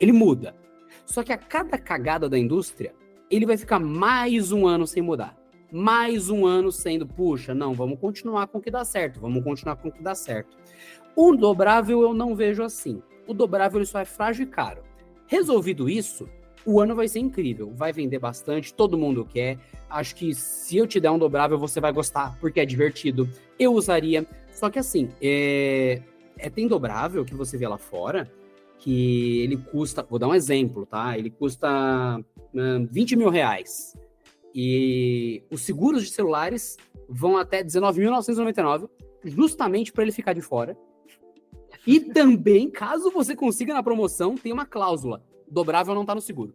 Ele 0.00 0.10
muda. 0.10 0.52
Só 1.04 1.22
que 1.22 1.32
a 1.32 1.38
cada 1.38 1.78
cagada 1.78 2.28
da 2.28 2.36
indústria, 2.36 2.92
ele 3.30 3.46
vai 3.46 3.56
ficar 3.56 3.78
mais 3.78 4.50
um 4.50 4.66
ano 4.66 4.84
sem 4.84 5.00
mudar. 5.00 5.38
Mais 5.70 6.28
um 6.28 6.44
ano 6.44 6.72
sendo, 6.72 7.06
puxa, 7.06 7.54
não, 7.54 7.72
vamos 7.72 8.00
continuar 8.00 8.48
com 8.48 8.58
o 8.58 8.60
que 8.60 8.70
dá 8.70 8.84
certo, 8.84 9.20
vamos 9.20 9.44
continuar 9.44 9.76
com 9.76 9.88
o 9.88 9.92
que 9.92 10.02
dá 10.02 10.14
certo. 10.14 10.56
O 11.14 11.36
dobrável 11.36 12.02
eu 12.02 12.12
não 12.12 12.34
vejo 12.34 12.64
assim. 12.64 13.00
O 13.28 13.34
dobrável 13.34 13.78
ele 13.78 13.86
só 13.86 14.00
é 14.00 14.04
frágil 14.04 14.44
e 14.44 14.48
caro. 14.48 14.82
Resolvido 15.28 15.88
isso, 15.88 16.28
o 16.66 16.80
ano 16.80 16.96
vai 16.96 17.06
ser 17.06 17.20
incrível, 17.20 17.72
vai 17.72 17.92
vender 17.92 18.18
bastante, 18.18 18.74
todo 18.74 18.98
mundo 18.98 19.24
quer. 19.24 19.56
Acho 19.88 20.16
que 20.16 20.34
se 20.34 20.76
eu 20.76 20.86
te 20.86 20.98
der 20.98 21.10
um 21.12 21.18
dobrável, 21.18 21.56
você 21.56 21.80
vai 21.80 21.92
gostar, 21.92 22.36
porque 22.40 22.58
é 22.58 22.66
divertido. 22.66 23.28
Eu 23.56 23.72
usaria. 23.72 24.26
Só 24.50 24.68
que 24.68 24.78
assim, 24.78 25.08
é, 25.22 26.02
é 26.36 26.50
tem 26.50 26.66
dobrável 26.66 27.24
que 27.24 27.34
você 27.34 27.56
vê 27.56 27.68
lá 27.68 27.78
fora, 27.78 28.28
que 28.80 29.42
ele 29.42 29.56
custa, 29.56 30.02
vou 30.02 30.18
dar 30.18 30.26
um 30.26 30.34
exemplo, 30.34 30.84
tá? 30.84 31.16
Ele 31.16 31.30
custa 31.30 32.18
uh, 32.18 32.88
20 32.90 33.14
mil 33.14 33.30
reais. 33.30 33.96
E 34.52 35.44
os 35.50 35.60
seguros 35.60 36.02
de 36.02 36.10
celulares 36.10 36.76
vão 37.08 37.36
até 37.36 37.62
19.999, 37.62 38.88
justamente 39.24 39.92
para 39.92 40.02
ele 40.02 40.12
ficar 40.12 40.32
de 40.32 40.40
fora. 40.40 40.76
E 41.86 42.00
também, 42.00 42.68
caso 42.68 43.10
você 43.12 43.36
consiga 43.36 43.72
na 43.72 43.82
promoção, 43.84 44.34
tem 44.34 44.52
uma 44.52 44.66
cláusula 44.66 45.22
dobrável 45.48 45.94
não 45.94 46.04
tá 46.04 46.14
no 46.14 46.20
seguro. 46.20 46.54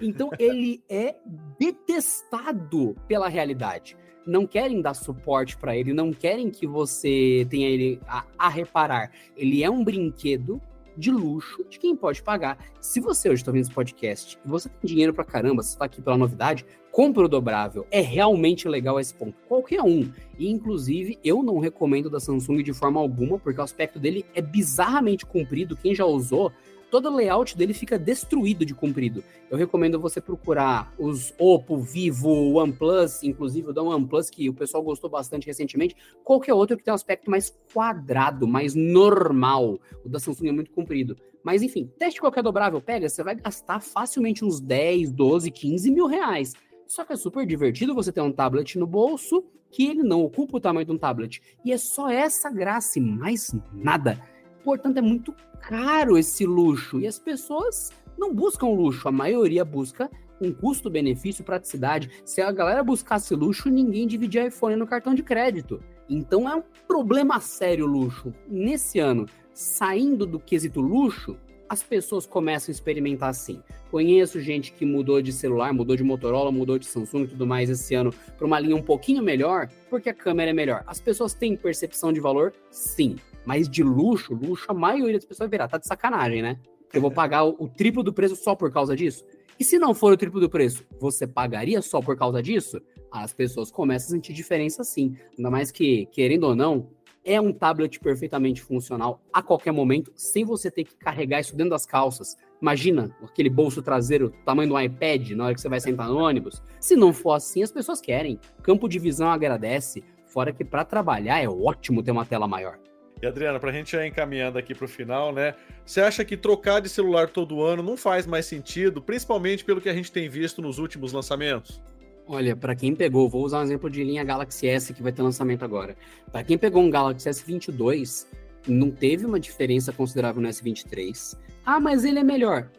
Então 0.00 0.30
ele 0.38 0.82
é 0.88 1.16
detestado 1.58 2.96
pela 3.06 3.28
realidade. 3.28 3.96
Não 4.26 4.46
querem 4.46 4.82
dar 4.82 4.94
suporte 4.94 5.56
para 5.56 5.76
ele, 5.76 5.94
não 5.94 6.12
querem 6.12 6.50
que 6.50 6.66
você 6.66 7.46
tenha 7.48 7.68
ele 7.68 8.00
a, 8.06 8.24
a, 8.38 8.48
reparar. 8.48 9.10
Ele 9.34 9.64
é 9.64 9.70
um 9.70 9.82
brinquedo 9.82 10.60
de 10.98 11.10
luxo 11.10 11.64
de 11.70 11.78
quem 11.78 11.96
pode 11.96 12.22
pagar. 12.22 12.58
Se 12.80 13.00
você 13.00 13.28
hoje 13.30 13.40
está 13.40 13.52
vendo 13.52 13.62
esse 13.62 13.72
podcast 13.72 14.38
e 14.44 14.48
você 14.48 14.68
tem 14.68 14.88
dinheiro 14.88 15.14
para 15.14 15.24
caramba, 15.24 15.62
você 15.62 15.70
está 15.70 15.84
aqui 15.86 16.02
pela 16.02 16.18
novidade, 16.18 16.66
compra 16.90 17.24
o 17.24 17.28
dobrável. 17.28 17.86
É 17.90 18.00
realmente 18.00 18.68
legal 18.68 18.98
esse 18.98 19.14
ponto. 19.14 19.34
Qualquer 19.46 19.80
um. 19.82 20.12
E 20.38 20.50
inclusive 20.50 21.18
eu 21.24 21.42
não 21.42 21.58
recomendo 21.58 22.10
da 22.10 22.20
Samsung 22.20 22.62
de 22.62 22.72
forma 22.74 23.00
alguma, 23.00 23.38
porque 23.38 23.60
o 23.60 23.64
aspecto 23.64 23.98
dele 23.98 24.26
é 24.34 24.42
bizarramente 24.42 25.24
comprido. 25.24 25.76
Quem 25.76 25.94
já 25.94 26.04
usou 26.04 26.52
todo 26.90 27.08
o 27.08 27.14
layout 27.14 27.56
dele 27.56 27.74
fica 27.74 27.98
destruído 27.98 28.64
de 28.64 28.74
comprido. 28.74 29.22
Eu 29.50 29.56
recomendo 29.56 30.00
você 30.00 30.20
procurar 30.20 30.92
os 30.98 31.32
Oppo, 31.38 31.78
Vivo, 31.78 32.54
OnePlus, 32.54 33.22
inclusive 33.22 33.70
o 33.70 33.72
da 33.72 33.82
OnePlus, 33.82 34.30
que 34.30 34.48
o 34.48 34.54
pessoal 34.54 34.82
gostou 34.82 35.08
bastante 35.08 35.46
recentemente, 35.46 35.96
qualquer 36.24 36.54
outro 36.54 36.76
que 36.76 36.84
tem 36.84 36.92
um 36.92 36.94
aspecto 36.94 37.30
mais 37.30 37.56
quadrado, 37.72 38.46
mais 38.46 38.74
normal. 38.74 39.78
O 40.04 40.08
da 40.08 40.18
Samsung 40.18 40.48
é 40.48 40.52
muito 40.52 40.70
comprido. 40.70 41.16
Mas 41.42 41.62
enfim, 41.62 41.90
teste 41.98 42.20
qualquer 42.20 42.42
dobrável, 42.42 42.80
pega, 42.80 43.08
você 43.08 43.22
vai 43.22 43.34
gastar 43.34 43.80
facilmente 43.80 44.44
uns 44.44 44.60
10, 44.60 45.12
12, 45.12 45.50
15 45.50 45.90
mil 45.90 46.06
reais. 46.06 46.54
Só 46.86 47.04
que 47.04 47.12
é 47.12 47.16
super 47.16 47.46
divertido 47.46 47.94
você 47.94 48.10
ter 48.10 48.20
um 48.20 48.32
tablet 48.32 48.78
no 48.78 48.86
bolso 48.86 49.44
que 49.70 49.86
ele 49.86 50.02
não 50.02 50.22
ocupa 50.22 50.56
o 50.56 50.60
tamanho 50.60 50.86
de 50.86 50.92
um 50.92 50.98
tablet. 50.98 51.42
E 51.64 51.72
é 51.72 51.78
só 51.78 52.08
essa 52.08 52.50
graça 52.50 52.98
e 52.98 53.02
mais 53.02 53.54
nada. 53.72 54.18
Portanto, 54.64 54.98
é 54.98 55.02
muito 55.02 55.34
caro 55.60 56.16
esse 56.16 56.44
luxo 56.46 57.00
e 57.00 57.06
as 57.06 57.18
pessoas 57.18 57.90
não 58.16 58.34
buscam 58.34 58.68
luxo, 58.68 59.08
a 59.08 59.12
maioria 59.12 59.64
busca 59.64 60.10
um 60.40 60.52
custo-benefício, 60.52 61.44
praticidade. 61.44 62.10
Se 62.24 62.40
a 62.40 62.50
galera 62.52 62.82
buscasse 62.82 63.34
luxo, 63.34 63.68
ninguém 63.68 64.06
dividia 64.06 64.46
iPhone 64.46 64.76
no 64.76 64.86
cartão 64.86 65.14
de 65.14 65.22
crédito. 65.22 65.82
Então 66.08 66.48
é 66.48 66.54
um 66.54 66.62
problema 66.86 67.40
sério 67.40 67.86
o 67.86 67.88
luxo. 67.88 68.32
Nesse 68.48 68.98
ano, 68.98 69.26
saindo 69.52 70.24
do 70.24 70.38
quesito 70.38 70.80
luxo, 70.80 71.36
as 71.68 71.82
pessoas 71.82 72.24
começam 72.24 72.70
a 72.70 72.74
experimentar 72.74 73.28
assim. 73.28 73.62
Conheço 73.90 74.40
gente 74.40 74.72
que 74.72 74.86
mudou 74.86 75.20
de 75.20 75.32
celular, 75.32 75.72
mudou 75.72 75.96
de 75.96 76.02
Motorola, 76.02 76.50
mudou 76.50 76.78
de 76.78 76.86
Samsung 76.86 77.24
e 77.24 77.28
tudo 77.28 77.46
mais 77.46 77.68
esse 77.68 77.94
ano 77.94 78.12
para 78.36 78.46
uma 78.46 78.58
linha 78.58 78.76
um 78.76 78.82
pouquinho 78.82 79.22
melhor, 79.22 79.68
porque 79.90 80.08
a 80.08 80.14
câmera 80.14 80.50
é 80.50 80.54
melhor. 80.54 80.82
As 80.86 81.00
pessoas 81.00 81.34
têm 81.34 81.56
percepção 81.56 82.12
de 82.12 82.20
valor? 82.20 82.54
Sim. 82.70 83.16
Mas 83.48 83.66
de 83.66 83.82
luxo, 83.82 84.34
luxo, 84.34 84.66
a 84.68 84.74
maioria 84.74 85.14
das 85.14 85.24
pessoas 85.24 85.48
verá, 85.48 85.66
tá 85.66 85.78
de 85.78 85.86
sacanagem, 85.86 86.42
né? 86.42 86.58
Eu 86.92 87.00
vou 87.00 87.10
pagar 87.10 87.44
o, 87.44 87.56
o 87.58 87.66
triplo 87.66 88.02
do 88.02 88.12
preço 88.12 88.36
só 88.36 88.54
por 88.54 88.70
causa 88.70 88.94
disso? 88.94 89.24
E 89.58 89.64
se 89.64 89.78
não 89.78 89.94
for 89.94 90.12
o 90.12 90.18
triplo 90.18 90.38
do 90.38 90.50
preço, 90.50 90.84
você 91.00 91.26
pagaria 91.26 91.80
só 91.80 92.02
por 92.02 92.14
causa 92.14 92.42
disso? 92.42 92.78
As 93.10 93.32
pessoas 93.32 93.70
começam 93.70 94.08
a 94.08 94.10
sentir 94.10 94.34
diferença 94.34 94.84
sim. 94.84 95.16
Ainda 95.34 95.50
mais 95.50 95.70
que, 95.70 96.04
querendo 96.12 96.44
ou 96.44 96.54
não, 96.54 96.90
é 97.24 97.40
um 97.40 97.50
tablet 97.50 97.98
perfeitamente 98.00 98.60
funcional 98.60 99.22
a 99.32 99.40
qualquer 99.40 99.72
momento, 99.72 100.12
sem 100.14 100.44
você 100.44 100.70
ter 100.70 100.84
que 100.84 100.94
carregar 100.96 101.40
isso 101.40 101.56
dentro 101.56 101.70
das 101.70 101.86
calças. 101.86 102.36
Imagina 102.60 103.16
aquele 103.22 103.48
bolso 103.48 103.80
traseiro, 103.80 104.30
tamanho 104.44 104.68
do 104.68 104.78
iPad, 104.78 105.30
na 105.30 105.46
hora 105.46 105.54
que 105.54 105.60
você 105.62 105.70
vai 105.70 105.80
sentar 105.80 106.06
no 106.06 106.18
ônibus. 106.18 106.62
Se 106.78 106.94
não 106.94 107.14
for 107.14 107.32
assim, 107.32 107.62
as 107.62 107.72
pessoas 107.72 107.98
querem. 107.98 108.38
Campo 108.62 108.86
de 108.86 108.98
visão 108.98 109.30
agradece. 109.30 110.04
Fora 110.26 110.52
que 110.52 110.66
para 110.66 110.84
trabalhar 110.84 111.42
é 111.42 111.48
ótimo 111.48 112.02
ter 112.02 112.10
uma 112.10 112.26
tela 112.26 112.46
maior. 112.46 112.78
E 113.20 113.26
Adriana, 113.26 113.58
para 113.58 113.70
a 113.70 113.72
gente 113.72 113.92
já 113.92 114.06
encaminhando 114.06 114.58
aqui 114.58 114.74
para 114.74 114.84
o 114.84 114.88
final, 114.88 115.32
né? 115.32 115.54
Você 115.84 116.00
acha 116.00 116.24
que 116.24 116.36
trocar 116.36 116.80
de 116.80 116.88
celular 116.88 117.28
todo 117.28 117.62
ano 117.62 117.82
não 117.82 117.96
faz 117.96 118.26
mais 118.26 118.46
sentido, 118.46 119.02
principalmente 119.02 119.64
pelo 119.64 119.80
que 119.80 119.88
a 119.88 119.92
gente 119.92 120.12
tem 120.12 120.28
visto 120.28 120.62
nos 120.62 120.78
últimos 120.78 121.12
lançamentos? 121.12 121.82
Olha, 122.26 122.54
para 122.54 122.76
quem 122.76 122.94
pegou, 122.94 123.28
vou 123.28 123.42
usar 123.42 123.60
um 123.60 123.62
exemplo 123.62 123.88
de 123.88 124.04
linha 124.04 124.22
Galaxy 124.22 124.68
S 124.68 124.92
que 124.92 125.02
vai 125.02 125.10
ter 125.10 125.22
lançamento 125.22 125.64
agora. 125.64 125.96
Para 126.30 126.44
quem 126.44 126.58
pegou 126.58 126.82
um 126.82 126.90
Galaxy 126.90 127.28
S22, 127.28 128.26
não 128.66 128.90
teve 128.90 129.24
uma 129.24 129.40
diferença 129.40 129.92
considerável 129.92 130.42
no 130.42 130.48
S23. 130.48 131.36
Ah, 131.64 131.80
mas 131.80 132.04
ele 132.04 132.18
é 132.18 132.24
melhor. 132.24 132.70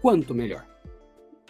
Quanto 0.00 0.34
melhor? 0.34 0.69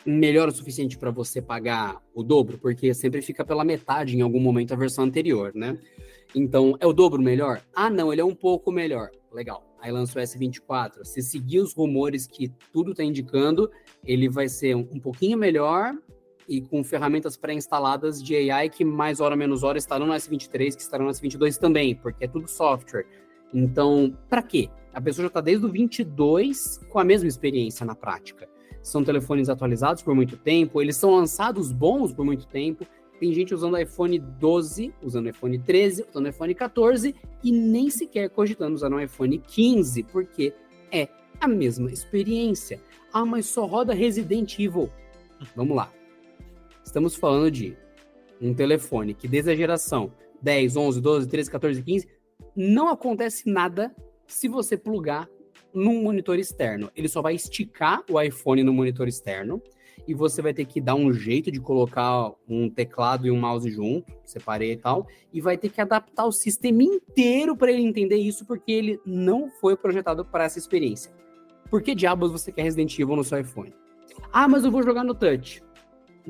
Melhor 0.05 0.49
o 0.49 0.53
suficiente 0.53 0.97
para 0.97 1.11
você 1.11 1.43
pagar 1.43 2.03
o 2.15 2.23
dobro, 2.23 2.59
porque 2.59 2.95
sempre 2.95 3.21
fica 3.21 3.45
pela 3.45 3.65
metade 3.65 4.17
em 4.17 4.23
algum 4.23 4.41
momento 4.41 4.73
a 4.73 4.77
versão 4.77 5.05
anterior, 5.05 5.53
né? 5.55 5.79
Então, 6.35 6.77
é 6.81 6.87
o 6.87 6.93
dobro 6.93 7.21
melhor? 7.21 7.61
Ah, 7.75 7.91
não, 7.91 8.13
ele 8.13 8.21
é 8.21 8.25
um 8.25 8.35
pouco 8.35 8.71
melhor. 8.71 9.11
Legal. 9.33 9.65
Aí 9.81 9.91
lançou 9.91 10.21
o 10.21 10.25
S24. 10.25 11.05
Se 11.05 11.23
seguir 11.23 11.61
os 11.61 11.75
rumores 11.75 12.27
que 12.27 12.53
tudo 12.73 12.93
está 12.93 13.03
indicando, 13.03 13.71
ele 14.05 14.29
vai 14.29 14.49
ser 14.49 14.75
um, 14.75 14.89
um 14.93 15.01
pouquinho 15.01 15.39
melhor 15.39 15.95
e 16.49 16.61
com 16.61 16.83
ferramentas 16.83 17.37
pré-instaladas 17.37 18.23
de 18.23 18.51
AI 18.51 18.69
que 18.69 18.85
mais 18.85 19.21
hora 19.21 19.37
menos 19.37 19.63
hora 19.63 19.79
estarão 19.79 20.07
no 20.07 20.13
S23, 20.13 20.75
que 20.75 20.83
estarão 20.83 21.07
no 21.07 21.13
S22 21.13 21.57
também, 21.57 21.95
porque 21.95 22.25
é 22.25 22.29
tudo 22.29 22.49
software. 22.49 23.07
Então, 23.55 24.17
para 24.29 24.43
quê? 24.43 24.69
A 24.93 25.01
pessoa 25.01 25.25
já 25.25 25.29
está 25.29 25.41
desde 25.41 25.65
o 25.65 25.69
22 25.69 26.79
com 26.91 26.99
a 26.99 27.05
mesma 27.05 27.29
experiência 27.29 27.87
na 27.87 27.95
prática. 27.95 28.49
São 28.83 29.05
telefones 29.05 29.49
atualizados 29.49 30.03
por 30.03 30.15
muito 30.15 30.37
tempo, 30.37 30.81
eles 30.81 30.97
são 30.97 31.15
lançados 31.15 31.71
bons 31.71 32.13
por 32.13 32.25
muito 32.25 32.47
tempo, 32.47 32.87
tem 33.21 33.35
gente 33.35 33.55
usando 33.55 33.79
iPhone 33.79 34.19
12, 34.19 34.95
usando 35.03 35.29
iPhone 35.29 35.59
13, 35.59 36.07
usando 36.11 36.29
iPhone 36.29 36.55
14 36.55 37.15
e 37.45 37.53
nem 37.53 37.91
sequer 37.91 38.31
cogitando 38.31 38.75
usar 38.75 38.91
um 38.91 38.99
iPhone 38.99 39.37
15, 39.37 40.05
porque 40.05 40.55
é 40.91 41.07
a 41.39 41.47
mesma 41.47 41.93
experiência. 41.93 42.81
Ah, 43.13 43.27
mas 43.27 43.45
só 43.45 43.67
roda 43.67 43.93
Resident 43.93 44.59
Evil. 44.59 44.89
Vamos 45.55 45.77
lá. 45.77 45.93
Estamos 46.83 47.15
falando 47.15 47.51
de 47.51 47.77
um 48.41 48.55
telefone 48.55 49.13
que 49.13 49.29
desde 49.29 49.51
a 49.51 49.55
geração 49.55 50.11
10, 50.41 50.77
11, 50.77 51.01
12, 51.03 51.29
13, 51.29 51.51
14, 51.51 51.83
15 51.83 52.09
não 52.57 52.89
acontece 52.89 53.51
nada 53.51 53.95
se 54.27 54.49
você 54.49 54.79
plugar 54.79 55.29
num 55.73 56.03
monitor 56.03 56.39
externo. 56.39 56.91
Ele 56.97 57.09
só 57.09 57.23
vai 57.23 57.35
esticar 57.35 58.03
o 58.11 58.21
iPhone 58.21 58.63
no 58.63 58.73
monitor 58.73 59.09
externo 59.09 59.63
e 60.07 60.15
você 60.15 60.43
vai 60.43 60.53
ter 60.53 60.65
que 60.65 60.81
dar 60.81 60.95
um 60.95 61.13
jeito 61.13 61.51
de 61.51 61.61
colocar 61.61 62.33
um 62.49 62.69
teclado 62.69 63.27
e 63.27 63.31
um 63.31 63.39
mouse 63.39 63.71
junto, 63.71 64.13
separei 64.25 64.73
e 64.73 64.77
tal, 64.77 65.07
e 65.33 65.41
vai 65.41 65.57
ter 65.57 65.69
que 65.69 65.81
adaptar 65.81 66.25
o 66.25 66.33
sistema 66.33 66.83
inteiro 66.83 67.57
para 67.57 67.71
ele 67.71 67.83
entender 67.83 68.17
isso, 68.17 68.45
porque 68.47 68.73
ele 68.73 69.01
não 69.05 69.51
foi 69.51 69.77
projetado 69.77 70.25
para 70.25 70.45
essa 70.45 70.59
experiência. 70.59 71.13
Por 71.71 71.83
que 71.83 71.95
diabos 71.95 72.33
você 72.33 72.51
quer 72.51 72.63
Resident 72.63 72.99
Evil 72.99 73.17
no 73.17 73.25
seu 73.25 73.41
iPhone? 73.41 73.73
Ah, 74.33 74.49
mas 74.49 74.65
eu 74.65 74.71
vou 74.71 74.83
jogar 74.83 75.05
no 75.05 75.15
touch. 75.15 75.63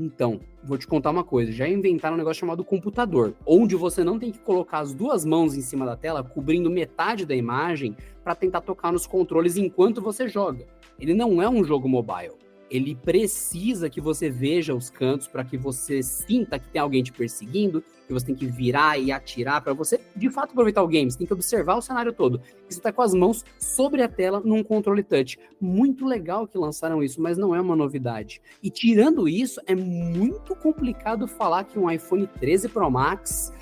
Então, 0.00 0.40
vou 0.64 0.78
te 0.78 0.86
contar 0.86 1.10
uma 1.10 1.22
coisa: 1.22 1.52
já 1.52 1.68
inventaram 1.68 2.14
um 2.14 2.18
negócio 2.18 2.40
chamado 2.40 2.64
computador, 2.64 3.34
onde 3.44 3.76
você 3.76 4.02
não 4.02 4.18
tem 4.18 4.32
que 4.32 4.38
colocar 4.38 4.78
as 4.78 4.94
duas 4.94 5.26
mãos 5.26 5.54
em 5.54 5.60
cima 5.60 5.84
da 5.84 5.94
tela, 5.94 6.24
cobrindo 6.24 6.70
metade 6.70 7.26
da 7.26 7.36
imagem, 7.36 7.94
para 8.24 8.34
tentar 8.34 8.62
tocar 8.62 8.90
nos 8.90 9.06
controles 9.06 9.58
enquanto 9.58 10.00
você 10.00 10.26
joga. 10.26 10.66
Ele 10.98 11.12
não 11.12 11.42
é 11.42 11.48
um 11.50 11.62
jogo 11.62 11.86
mobile 11.86 12.32
ele 12.70 12.94
precisa 12.94 13.90
que 13.90 14.00
você 14.00 14.30
veja 14.30 14.74
os 14.74 14.88
cantos 14.88 15.26
para 15.26 15.44
que 15.44 15.56
você 15.56 16.02
sinta 16.02 16.58
que 16.58 16.68
tem 16.68 16.80
alguém 16.80 17.02
te 17.02 17.12
perseguindo, 17.12 17.82
que 18.06 18.12
você 18.12 18.26
tem 18.26 18.34
que 18.34 18.46
virar 18.46 18.98
e 18.98 19.10
atirar 19.10 19.60
para 19.60 19.72
você 19.72 20.00
de 20.14 20.30
fato 20.30 20.52
aproveitar 20.52 20.82
o 20.82 20.88
game. 20.88 21.10
Você 21.10 21.18
tem 21.18 21.26
que 21.26 21.32
observar 21.32 21.76
o 21.76 21.82
cenário 21.82 22.12
todo. 22.12 22.40
Você 22.68 22.78
está 22.78 22.92
com 22.92 23.02
as 23.02 23.12
mãos 23.12 23.44
sobre 23.58 24.02
a 24.02 24.08
tela 24.08 24.40
num 24.40 24.62
controle 24.62 25.02
touch. 25.02 25.38
Muito 25.60 26.06
legal 26.06 26.46
que 26.46 26.56
lançaram 26.56 27.02
isso, 27.02 27.20
mas 27.20 27.36
não 27.36 27.54
é 27.54 27.60
uma 27.60 27.74
novidade. 27.74 28.40
E 28.62 28.70
tirando 28.70 29.28
isso, 29.28 29.60
é 29.66 29.74
muito 29.74 30.54
complicado 30.54 31.26
falar 31.26 31.64
que 31.64 31.78
um 31.78 31.90
iPhone 31.90 32.26
13 32.26 32.68
Pro 32.68 32.90
Max 32.90 33.52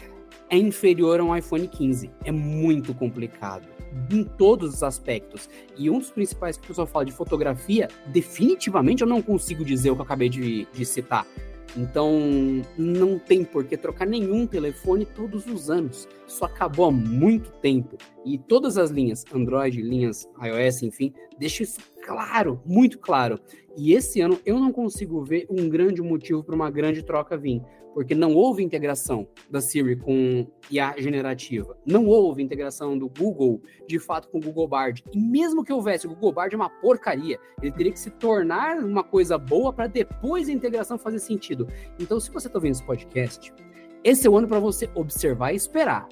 é 0.51 0.57
inferior 0.57 1.21
a 1.21 1.25
um 1.25 1.35
iPhone 1.35 1.67
15. 1.67 2.11
É 2.25 2.33
muito 2.33 2.95
complicado 2.95 3.78
em 4.11 4.25
todos 4.25 4.75
os 4.75 4.83
aspectos. 4.83 5.49
E 5.77 5.91
um 5.91 5.99
dos 5.99 6.11
principais 6.11 6.57
que 6.57 6.65
o 6.65 6.69
pessoal 6.69 6.87
fala 6.87 7.05
de 7.05 7.13
fotografia, 7.13 7.89
definitivamente 8.07 9.03
eu 9.03 9.09
não 9.09 9.23
consigo 9.23 9.65
dizer 9.65 9.91
o 9.91 9.95
que 9.95 10.01
eu 10.01 10.05
acabei 10.05 10.29
de, 10.29 10.67
de 10.73 10.85
citar. 10.85 11.27
Então, 11.77 12.19
não 12.77 13.19
tem 13.19 13.45
por 13.45 13.65
que 13.65 13.77
trocar 13.77 14.07
nenhum 14.07 14.47
telefone 14.47 15.05
todos 15.05 15.47
os 15.47 15.71
anos. 15.71 16.09
Isso 16.27 16.45
acabou 16.45 16.87
há 16.87 16.91
muito 16.91 17.51
tempo. 17.61 17.97
E 18.25 18.39
todas 18.39 18.79
as 18.79 18.91
linhas, 18.91 19.25
Android, 19.33 19.81
linhas 19.83 20.27
iOS, 20.43 20.83
enfim, 20.83 21.13
deixa 21.39 21.63
isso 21.63 21.81
claro, 22.05 22.61
muito 22.65 22.99
claro. 22.99 23.39
E 23.77 23.93
esse 23.93 24.21
ano 24.21 24.39
eu 24.45 24.59
não 24.59 24.73
consigo 24.73 25.23
ver 25.23 25.47
um 25.49 25.69
grande 25.69 26.03
motivo 26.03 26.43
para 26.43 26.55
uma 26.55 26.71
grande 26.71 27.03
troca 27.03 27.37
vir 27.37 27.63
porque 27.99 28.15
não 28.15 28.33
houve 28.33 28.63
integração 28.63 29.27
da 29.51 29.61
Siri 29.61 29.97
com 29.97 30.47
IA 30.71 30.95
generativa, 30.99 31.77
não 31.85 32.07
houve 32.07 32.41
integração 32.41 32.97
do 32.97 33.09
Google, 33.09 33.61
de 33.89 33.99
fato, 33.99 34.29
com 34.29 34.39
o 34.39 34.41
Google 34.41 34.69
Bard. 34.69 35.03
E 35.13 35.19
mesmo 35.19 35.65
que 35.65 35.73
houvesse, 35.73 36.07
o 36.07 36.11
Google 36.11 36.33
Bard 36.33 36.55
é 36.55 36.57
uma 36.57 36.71
porcaria. 36.71 37.41
Ele 37.61 37.73
teria 37.73 37.91
que 37.91 37.99
se 37.99 38.11
tornar 38.11 38.79
uma 38.79 39.03
coisa 39.03 39.37
boa 39.37 39.73
para 39.73 39.89
depois 39.89 40.49
a 40.49 40.53
integração 40.53 40.97
fazer 40.97 41.19
sentido. 41.19 41.67
Então, 41.99 42.21
se 42.21 42.31
você 42.31 42.47
está 42.47 42.61
vendo 42.61 42.75
esse 42.75 42.85
podcast, 42.85 43.53
esse 44.05 44.29
é 44.29 44.31
o 44.31 44.37
ano 44.37 44.47
para 44.47 44.61
você 44.61 44.89
observar 44.95 45.53
e 45.53 45.57
esperar. 45.57 46.09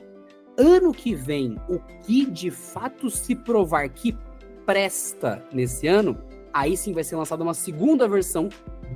Ano 0.58 0.92
que 0.92 1.14
vem, 1.14 1.56
o 1.68 1.78
que 2.02 2.26
de 2.26 2.50
fato 2.50 3.08
se 3.10 3.36
provar 3.36 3.88
que 3.90 4.12
presta 4.66 5.42
nesse 5.52 5.86
ano, 5.86 6.18
aí 6.52 6.76
sim 6.76 6.92
vai 6.92 7.04
ser 7.04 7.16
lançada 7.16 7.42
uma 7.42 7.54
segunda 7.54 8.06
versão 8.08 8.50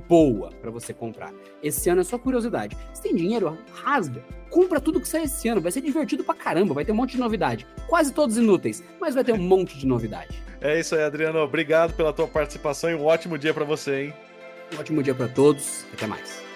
boa 0.07 0.49
para 0.61 0.69
você 0.69 0.93
comprar. 0.93 1.33
Esse 1.63 1.89
ano 1.89 2.01
é 2.01 2.03
só 2.03 2.17
curiosidade. 2.17 2.77
Se 2.93 3.01
tem 3.01 3.15
dinheiro, 3.15 3.57
rasga. 3.73 4.23
Compra 4.49 4.81
tudo 4.81 4.99
que 4.99 5.07
sai 5.07 5.23
esse 5.23 5.47
ano. 5.47 5.61
Vai 5.61 5.71
ser 5.71 5.81
divertido 5.81 6.23
pra 6.23 6.35
caramba. 6.35 6.73
Vai 6.73 6.83
ter 6.83 6.91
um 6.91 6.95
monte 6.95 7.11
de 7.11 7.19
novidade. 7.19 7.65
Quase 7.87 8.13
todos 8.13 8.37
inúteis, 8.37 8.83
mas 8.99 9.15
vai 9.15 9.23
ter 9.23 9.31
um 9.31 9.37
monte 9.37 9.77
de 9.77 9.87
novidade. 9.87 10.41
É 10.63 10.79
isso 10.79 10.93
aí, 10.93 11.01
Adriano. 11.01 11.39
Obrigado 11.39 11.91
pela 11.95 12.13
tua 12.13 12.27
participação 12.27 12.91
e 12.91 12.93
um 12.93 13.03
ótimo 13.03 13.35
dia 13.35 13.51
para 13.51 13.65
você, 13.65 14.03
hein? 14.03 14.13
Um 14.71 14.79
ótimo 14.79 15.01
dia 15.01 15.15
para 15.15 15.27
todos. 15.27 15.87
Até 15.91 16.05
mais. 16.05 16.50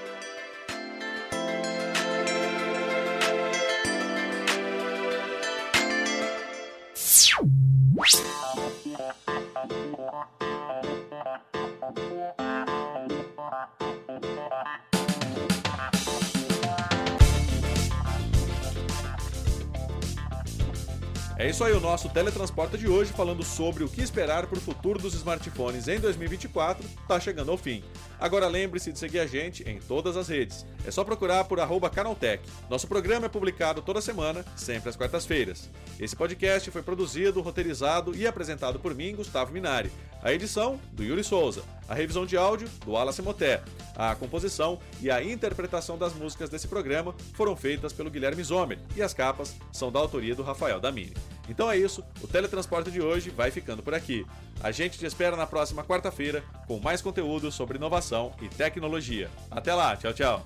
É 21.45 21.49
isso 21.51 21.63
aí, 21.63 21.73
o 21.73 21.79
nosso 21.79 22.09
Teletransporta 22.09 22.75
de 22.75 22.87
hoje, 22.87 23.13
falando 23.13 23.43
sobre 23.43 23.83
o 23.83 23.87
que 23.87 24.01
esperar 24.01 24.47
para 24.47 24.57
o 24.57 24.59
futuro 24.59 24.97
dos 24.97 25.13
smartphones 25.13 25.87
em 25.87 25.99
2024, 25.99 26.83
está 26.83 27.19
chegando 27.19 27.51
ao 27.51 27.55
fim. 27.55 27.83
Agora 28.19 28.47
lembre-se 28.47 28.91
de 28.91 28.97
seguir 28.97 29.19
a 29.19 29.27
gente 29.27 29.61
em 29.69 29.77
todas 29.77 30.17
as 30.17 30.27
redes. 30.27 30.65
É 30.83 30.89
só 30.89 31.03
procurar 31.03 31.43
por 31.43 31.59
Canaltech. 31.91 32.43
Nosso 32.67 32.87
programa 32.87 33.27
é 33.27 33.29
publicado 33.29 33.83
toda 33.83 34.01
semana, 34.01 34.43
sempre 34.55 34.89
às 34.89 34.95
quartas-feiras. 34.95 35.69
Esse 35.99 36.15
podcast 36.15 36.71
foi 36.71 36.81
produzido, 36.81 37.41
roteirizado 37.41 38.15
e 38.15 38.25
apresentado 38.25 38.79
por 38.79 38.95
mim, 38.95 39.15
Gustavo 39.15 39.53
Minari. 39.53 39.91
A 40.23 40.33
edição, 40.33 40.79
do 40.93 41.03
Yuri 41.03 41.23
Souza. 41.23 41.61
A 41.87 41.93
revisão 41.93 42.25
de 42.25 42.35
áudio, 42.35 42.67
do 42.83 42.93
Wallace 42.93 43.21
Moté. 43.21 43.61
A 43.95 44.15
composição 44.15 44.79
e 44.99 45.11
a 45.11 45.23
interpretação 45.23 45.95
das 45.95 46.15
músicas 46.15 46.49
desse 46.49 46.67
programa 46.67 47.13
foram 47.35 47.55
feitas 47.55 47.93
pelo 47.93 48.09
Guilherme 48.09 48.43
Zomer 48.43 48.79
e 48.95 49.03
as 49.03 49.13
capas 49.13 49.55
são 49.71 49.91
da 49.91 49.99
autoria 49.99 50.33
do 50.33 50.41
Rafael 50.41 50.79
Damini. 50.79 51.13
Então 51.47 51.69
é 51.69 51.77
isso, 51.77 52.03
o 52.21 52.27
teletransporte 52.27 52.91
de 52.91 53.01
hoje 53.01 53.29
vai 53.29 53.51
ficando 53.51 53.83
por 53.83 53.93
aqui. 53.93 54.25
A 54.61 54.71
gente 54.71 54.97
te 54.97 55.05
espera 55.05 55.35
na 55.35 55.45
próxima 55.45 55.83
quarta-feira 55.83 56.43
com 56.67 56.79
mais 56.79 57.01
conteúdo 57.01 57.51
sobre 57.51 57.77
inovação 57.77 58.33
e 58.41 58.49
tecnologia. 58.49 59.29
Até 59.51 59.73
lá, 59.73 59.95
tchau, 59.95 60.13
tchau. 60.13 60.45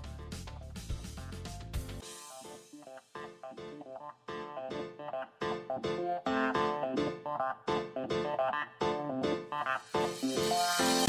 Thank 10.22 11.09